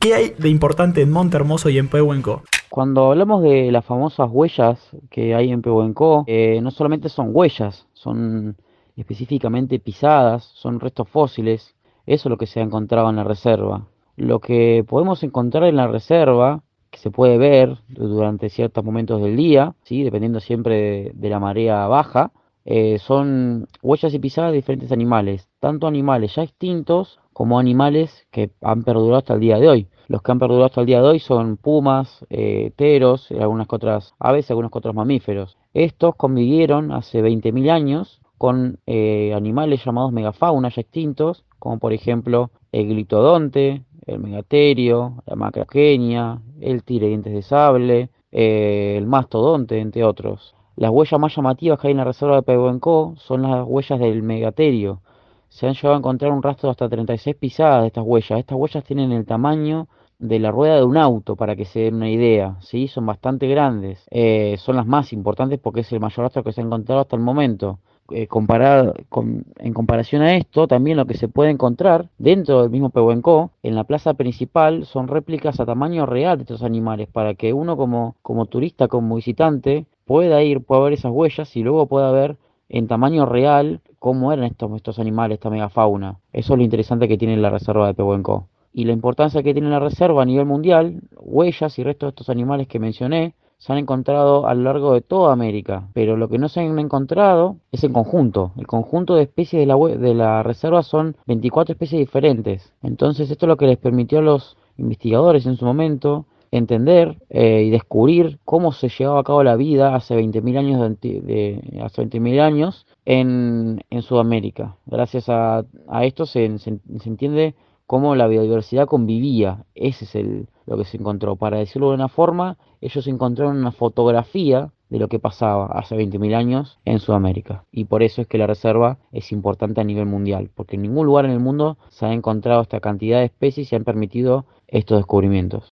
[0.00, 2.42] qué hay de importante en Monte Hermoso y en Pehuenco.
[2.70, 7.86] Cuando hablamos de las famosas huellas que hay en Pehuenco, eh, no solamente son huellas,
[7.94, 8.56] son
[8.96, 11.74] específicamente pisadas, son restos fósiles,
[12.06, 13.86] eso es lo que se ha encontrado en la reserva.
[14.16, 19.36] Lo que podemos encontrar en la reserva, que se puede ver durante ciertos momentos del
[19.36, 20.02] día, ¿sí?
[20.02, 22.32] dependiendo siempre de, la marea baja,
[22.64, 28.50] eh, son huellas y pisadas de diferentes animales, tanto animales ya extintos como animales que
[28.62, 29.88] han perdurado hasta el día de hoy.
[30.08, 34.14] Los que han perdurado hasta el día de hoy son pumas, eh, teros, algunas otras
[34.18, 35.58] aves y algunos otros mamíferos.
[35.74, 42.50] Estos convivieron hace 20.000 años con eh, animales llamados megafauna ya extintos, como por ejemplo
[42.72, 49.80] el glitodonte, el megaterio, la macrogenia, el tigre de dientes de sable, eh, el mastodonte,
[49.80, 50.54] entre otros.
[50.76, 54.22] Las huellas más llamativas que hay en la reserva de Pehuenco son las huellas del
[54.22, 55.00] megaterio.
[55.48, 58.38] Se han llegado a encontrar un rastro de hasta 36 pisadas de estas huellas.
[58.38, 61.94] Estas huellas tienen el tamaño de la rueda de un auto, para que se den
[61.96, 62.88] una idea, ¿sí?
[62.88, 64.06] Son bastante grandes.
[64.10, 67.16] Eh, son las más importantes porque es el mayor rastro que se ha encontrado hasta
[67.16, 67.80] el momento.
[68.10, 72.70] Eh, comparar, con- en comparación a esto, también lo que se puede encontrar dentro del
[72.70, 77.34] mismo Pehuenco, en la plaza principal, son réplicas a tamaño real de estos animales, para
[77.34, 81.86] que uno como, como turista, como visitante, pueda ir, pueda ver esas huellas y luego
[81.86, 82.36] pueda ver
[82.68, 86.18] en tamaño real cómo eran estos, estos animales, esta megafauna.
[86.32, 88.48] Eso es lo interesante que tiene la reserva de Pehuenco.
[88.72, 92.28] Y la importancia que tiene la reserva a nivel mundial, huellas y restos de estos
[92.28, 96.38] animales que mencioné, se han encontrado a lo largo de toda América, pero lo que
[96.38, 98.52] no se han encontrado es el conjunto.
[98.56, 102.72] El conjunto de especies de la, de la reserva son 24 especies diferentes.
[102.82, 107.64] Entonces esto es lo que les permitió a los investigadores en su momento entender eh,
[107.66, 112.40] y descubrir cómo se llevaba a cabo la vida hace 20.000 años, de, hace 20.000
[112.40, 114.76] años en, en Sudamérica.
[114.86, 117.54] Gracias a, a esto se- se entiende
[117.86, 119.64] cómo la biodiversidad convivía.
[119.74, 121.36] Ese es el, lo que se encontró.
[121.36, 126.34] Para decirlo de una forma, ellos encontraron una fotografía de lo que pasaba hace 20.000
[126.34, 127.64] años en Sudamérica.
[127.72, 131.06] Y por eso es que la reserva es importante a nivel mundial, porque en ningún
[131.06, 134.46] lugar en el mundo se ha encontrado esta cantidad de especies y se han permitido
[134.68, 135.68] estos descubrimientos.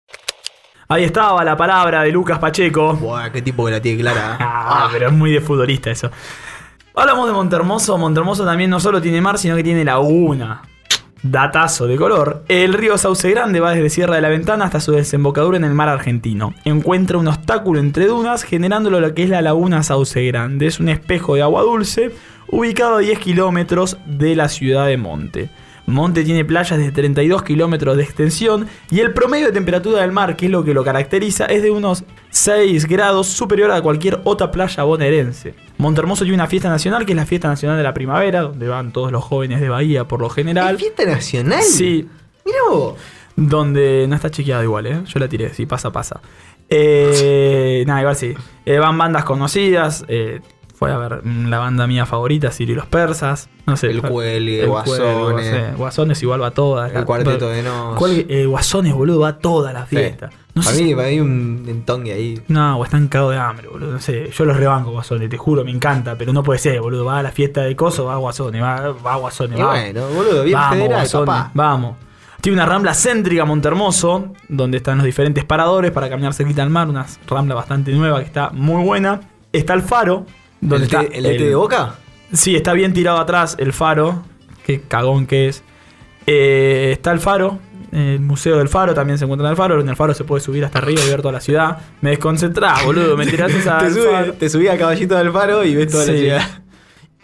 [0.88, 2.94] Ahí estaba la palabra de Lucas Pacheco.
[2.94, 4.34] Buah, qué tipo que la tiene clara.
[4.34, 4.38] ¿eh?
[4.74, 6.10] Ah, pero es muy de futbolista eso.
[6.96, 7.98] Hablamos de Montermoso.
[7.98, 10.62] Montermoso también no solo tiene mar, sino que tiene laguna.
[11.24, 12.44] Datazo de color.
[12.48, 15.76] El río Sauce Grande va desde Sierra de la Ventana hasta su desembocadura en el
[15.76, 16.56] mar argentino.
[16.66, 20.66] Encuentra un obstáculo entre dunas, generándolo lo que es la laguna Sauce Grande.
[20.66, 22.12] Es un espejo de agua dulce
[22.48, 25.50] ubicado a 10 kilómetros de la ciudad de Monte.
[25.88, 30.36] Monte tiene playas de 32 kilómetros de extensión y el promedio de temperatura del mar,
[30.36, 34.52] que es lo que lo caracteriza, es de unos 6 grados superior a cualquier otra
[34.52, 35.54] playa bonaerense.
[35.78, 38.94] Montermoso tiene una fiesta nacional, que es la fiesta nacional de la primavera, donde van
[38.94, 40.76] todos los jóvenes de Bahía por lo general.
[40.76, 41.64] ¿Es fiesta nacional?
[41.64, 42.08] Sí,
[42.46, 42.96] Mira vos.
[43.36, 45.02] donde no está chequeado igual, ¿eh?
[45.06, 46.22] Yo la tiré, sí, pasa, pasa.
[46.70, 48.34] Eh, nada, igual sí.
[48.66, 50.06] Eh, van bandas conocidas.
[50.08, 50.40] eh,
[50.82, 53.50] fue a ver la banda mía favorita, Siri y los Persas.
[53.68, 53.92] No sé.
[53.92, 55.00] El Cuelgue, el Guasones.
[55.16, 55.78] Guasones.
[55.78, 56.92] Guasones igual va a todas.
[56.92, 57.96] El cuarteto de nos.
[58.00, 60.32] Cuelgue- eh, Guasones, boludo, va a toda la fiesta.
[60.56, 62.42] No para sé mí, para mí un entongue ahí.
[62.48, 63.92] No, o están cagados de hambre, boludo.
[63.92, 67.06] No sé, yo los rebanco, Guasones, te juro, me encanta, pero no puede ser, boludo.
[67.06, 69.70] Va a la fiesta de Coso, va a Guasones, va, va a Guasones, Y va.
[69.70, 71.52] bueno, boludo, bien vamos, federal, Guasones, papá.
[71.54, 71.96] vamos.
[72.42, 76.90] Tiene una rambla céntrica Montermoso, donde están los diferentes paradores para caminar cerquita al mar,
[76.90, 79.22] una rambla bastante nueva que está muy buena.
[79.54, 80.26] Está el faro,
[80.62, 81.96] donde ¿El, está el de boca?
[82.34, 84.24] Sí, está bien tirado atrás el faro.
[84.66, 85.64] Qué cagón que es.
[86.28, 87.60] Eh, está el faro.
[87.92, 89.82] El Museo del Faro también se encuentra en el faro.
[89.82, 91.80] En el faro se puede subir hasta arriba y ver toda la ciudad.
[92.00, 93.18] Me desconcentrás, boludo.
[93.18, 93.80] Me tiraste esa.
[93.80, 96.64] te, subí, te subí a caballito del faro y ves toda la ciudad.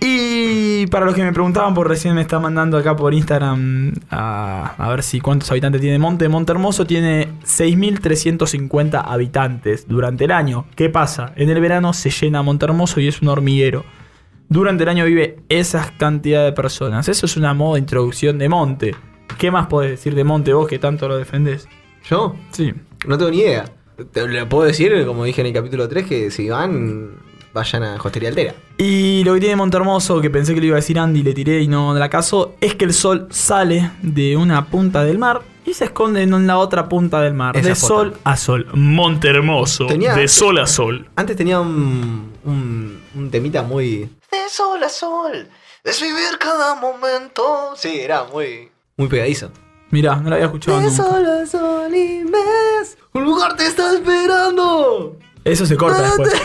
[0.02, 0.47] Y
[0.86, 4.90] para los que me preguntaban, por recién me está mandando acá por Instagram a, a
[4.90, 6.30] ver si cuántos habitantes tiene Monte.
[6.30, 10.66] Monte Hermoso tiene 6.350 habitantes durante el año.
[10.76, 11.34] ¿Qué pasa?
[11.36, 13.84] En el verano se llena Monte Hermoso y es un hormiguero.
[14.50, 17.10] Durante el año vive esa cantidad de personas.
[17.10, 18.96] Eso es una moda introducción de Monte.
[19.38, 21.68] ¿Qué más podés decir de Monte vos que tanto lo defendés?
[22.10, 22.36] ¿Yo?
[22.52, 22.74] Sí.
[23.06, 23.66] No tengo ni idea.
[24.12, 27.18] Te le puedo decir, como dije en el capítulo 3, que si van,
[27.58, 28.56] vayan a Hostería Altera.
[28.78, 31.62] Y lo que tiene Montermoso, que pensé que lo iba a decir Andy, le tiré
[31.62, 35.74] y no la caso, es que el sol sale de una punta del mar y
[35.74, 37.58] se esconde en la otra punta del mar.
[37.58, 37.88] Esa de foto.
[37.96, 38.68] sol a sol.
[38.74, 39.86] Montermoso.
[39.88, 41.10] Tenía- De sol a sol.
[41.16, 44.10] Antes tenía un, un, un temita muy...
[44.32, 45.48] De sol a sol,
[45.84, 47.74] es vivir cada momento.
[47.76, 48.70] Sí, era muy...
[48.96, 49.52] Muy pegadizo.
[49.90, 51.04] Mirá, no lo había escuchado De nunca.
[51.04, 55.18] sol a sol y mes, un lugar te está esperando.
[55.48, 56.34] Eso se corta después.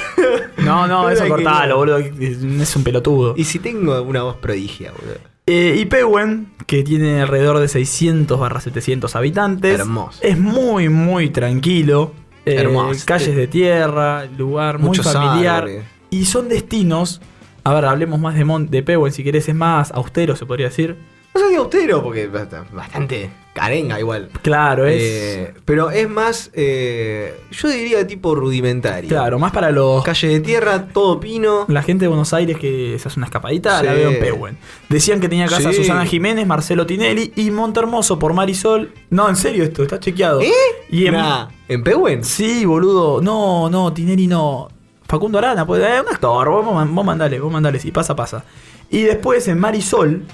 [0.58, 1.98] No, no, eso cortalo, boludo.
[1.98, 3.34] Es un pelotudo.
[3.36, 5.16] Y si tengo una voz prodigia, boludo.
[5.46, 9.80] Eh, y Pehuen, que tiene alrededor de 600 barra 700 habitantes.
[9.80, 10.20] Hermoso.
[10.22, 12.12] Es muy, muy tranquilo.
[12.46, 13.04] Eh, Hermoso.
[13.04, 15.68] Calles de tierra, lugar muy Muchos familiar.
[16.10, 17.20] Y son destinos.
[17.64, 20.68] A ver, hablemos más de, Mon de Pehuen, si querés, es más austero, se podría
[20.68, 20.96] decir.
[21.34, 24.30] No soy austero porque bastante carenga igual.
[24.42, 25.00] Claro, es.
[25.02, 29.08] Eh, pero es más, eh, yo diría tipo rudimentario.
[29.08, 30.02] claro, más para los.
[30.04, 31.66] Calle de tierra, todo pino.
[31.68, 34.58] La gente de Buenos Aires que se hace una escapadita, la veo en Pehuen.
[34.88, 35.78] Decían que tenía casa Sí.
[35.78, 38.92] Susana Jiménez, Marcelo Tinelli y Montermoso por Marisol.
[39.10, 40.40] No, en serio esto, está chequeado.
[40.40, 40.50] ¿Eh?
[40.90, 42.24] Y en, Nah, ¿En Pehuen?
[42.24, 43.20] Sí, boludo.
[43.20, 44.68] No, no, Tinelli no.
[45.06, 46.48] Facundo Arana, pues, eh, un actor.
[46.48, 48.44] Vos, vos, vos mandale, vos mandale, sí, pasa, pasa.
[48.90, 50.24] Y después en Marisol,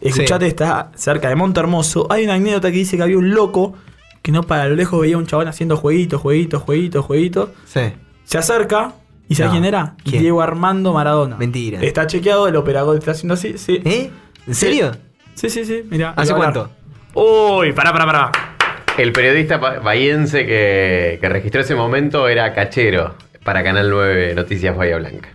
[0.00, 0.48] escuchate, Sí.
[0.50, 2.06] está cerca de Monte Hermoso.
[2.10, 3.74] Hay una anécdota que dice que había un loco
[4.22, 7.50] que no para lo lejos veía un chabón haciendo jueguitos, jueguitos, jueguitos, jueguitos.
[7.64, 7.80] Sí.
[8.24, 8.92] Se acerca
[9.28, 9.52] y ¿sabes No.
[9.58, 9.94] quién era?
[10.04, 10.22] ¿Quién?
[10.22, 11.36] Diego Armando Maradona.
[11.36, 11.80] Mentira.
[11.82, 13.80] Está chequeado, el operador está haciendo así, sí.
[13.84, 14.10] ¿Eh?
[14.46, 14.92] ¿En serio?
[15.34, 16.14] Sí, sí, sí, mira.
[16.16, 16.70] ¿Hace cuánto?
[17.14, 18.32] Uy, pará, pará, pará.
[18.98, 24.96] El periodista bahiense que, que registró ese momento era Cachero para Canal 9 Noticias Bahía
[24.98, 25.28] Blanca.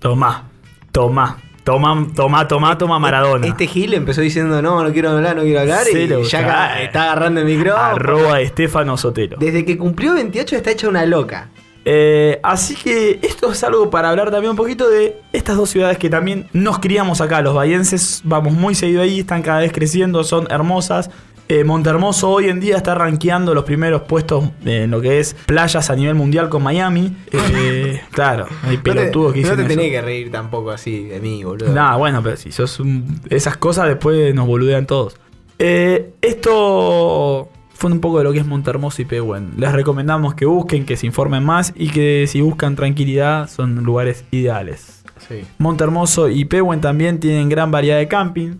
[0.00, 0.50] Tomá,
[0.90, 3.46] tomá, tomá, tomá, tomá, tomá Maradona.
[3.46, 5.86] Este Gil empezó diciendo no, no quiero hablar, no quiero hablar.
[5.92, 7.82] Y ya acá está agarrando el micrófono.
[7.82, 9.36] Arroba Estefano Sotelo.
[9.38, 11.48] Desde que cumplió 28 está hecha una loca.
[11.86, 15.98] Eh, así que esto es algo para hablar también un poquito de estas dos ciudades
[15.98, 17.42] que también nos criamos acá.
[17.42, 21.10] Los bahienses vamos muy seguido ahí, están cada vez creciendo, son hermosas.
[21.46, 25.90] Eh, Montermoso hoy en día está rankeando los primeros puestos en lo que es playas
[25.90, 27.14] a nivel mundial con Miami.
[27.32, 29.78] Eh, claro, hay No te, pelotudos que no dicen te eso.
[29.80, 31.70] tenés que reír tampoco así de mí, boludo.
[31.74, 35.16] Nah, bueno, pero si sos un- esas cosas después nos boludean todos.
[35.58, 39.52] Eh, esto fue un poco de lo que es Montermoso y Pehuen.
[39.58, 44.24] Les recomendamos que busquen, que se informen más y que si buscan tranquilidad son lugares
[44.30, 45.04] ideales.
[45.28, 45.42] Sí.
[45.58, 48.52] Montermoso y Pehuen también tienen gran variedad de camping.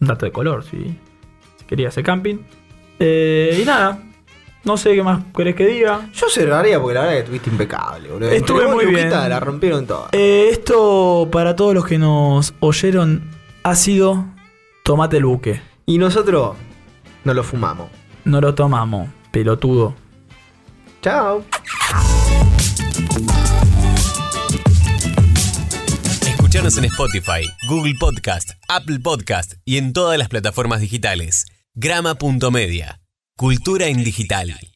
[0.00, 0.96] Un dato de color, si,
[1.70, 2.38] si querías hacer camping.
[2.98, 4.02] Eh, y nada,
[4.64, 6.08] no sé qué más querés que diga.
[6.12, 8.30] Yo cerraría porque la verdad que estuviste impecable, boludo.
[8.30, 9.30] Estuve muy Luquita bien.
[9.30, 10.08] La rompieron toda.
[10.12, 13.22] Eh, esto para todos los que nos oyeron
[13.62, 14.26] ha sido
[14.82, 15.62] Tomate el buque.
[15.86, 16.56] Y nosotros
[17.24, 17.88] nos lo fumamos.
[18.24, 19.94] No lo tomamos, pelotudo.
[21.02, 21.44] Chao.
[26.26, 31.46] Escuchanos en Spotify, Google Podcast, Apple Podcast y en todas las plataformas digitales.
[31.74, 33.00] Grama.media.
[33.36, 34.69] Cultura en digital.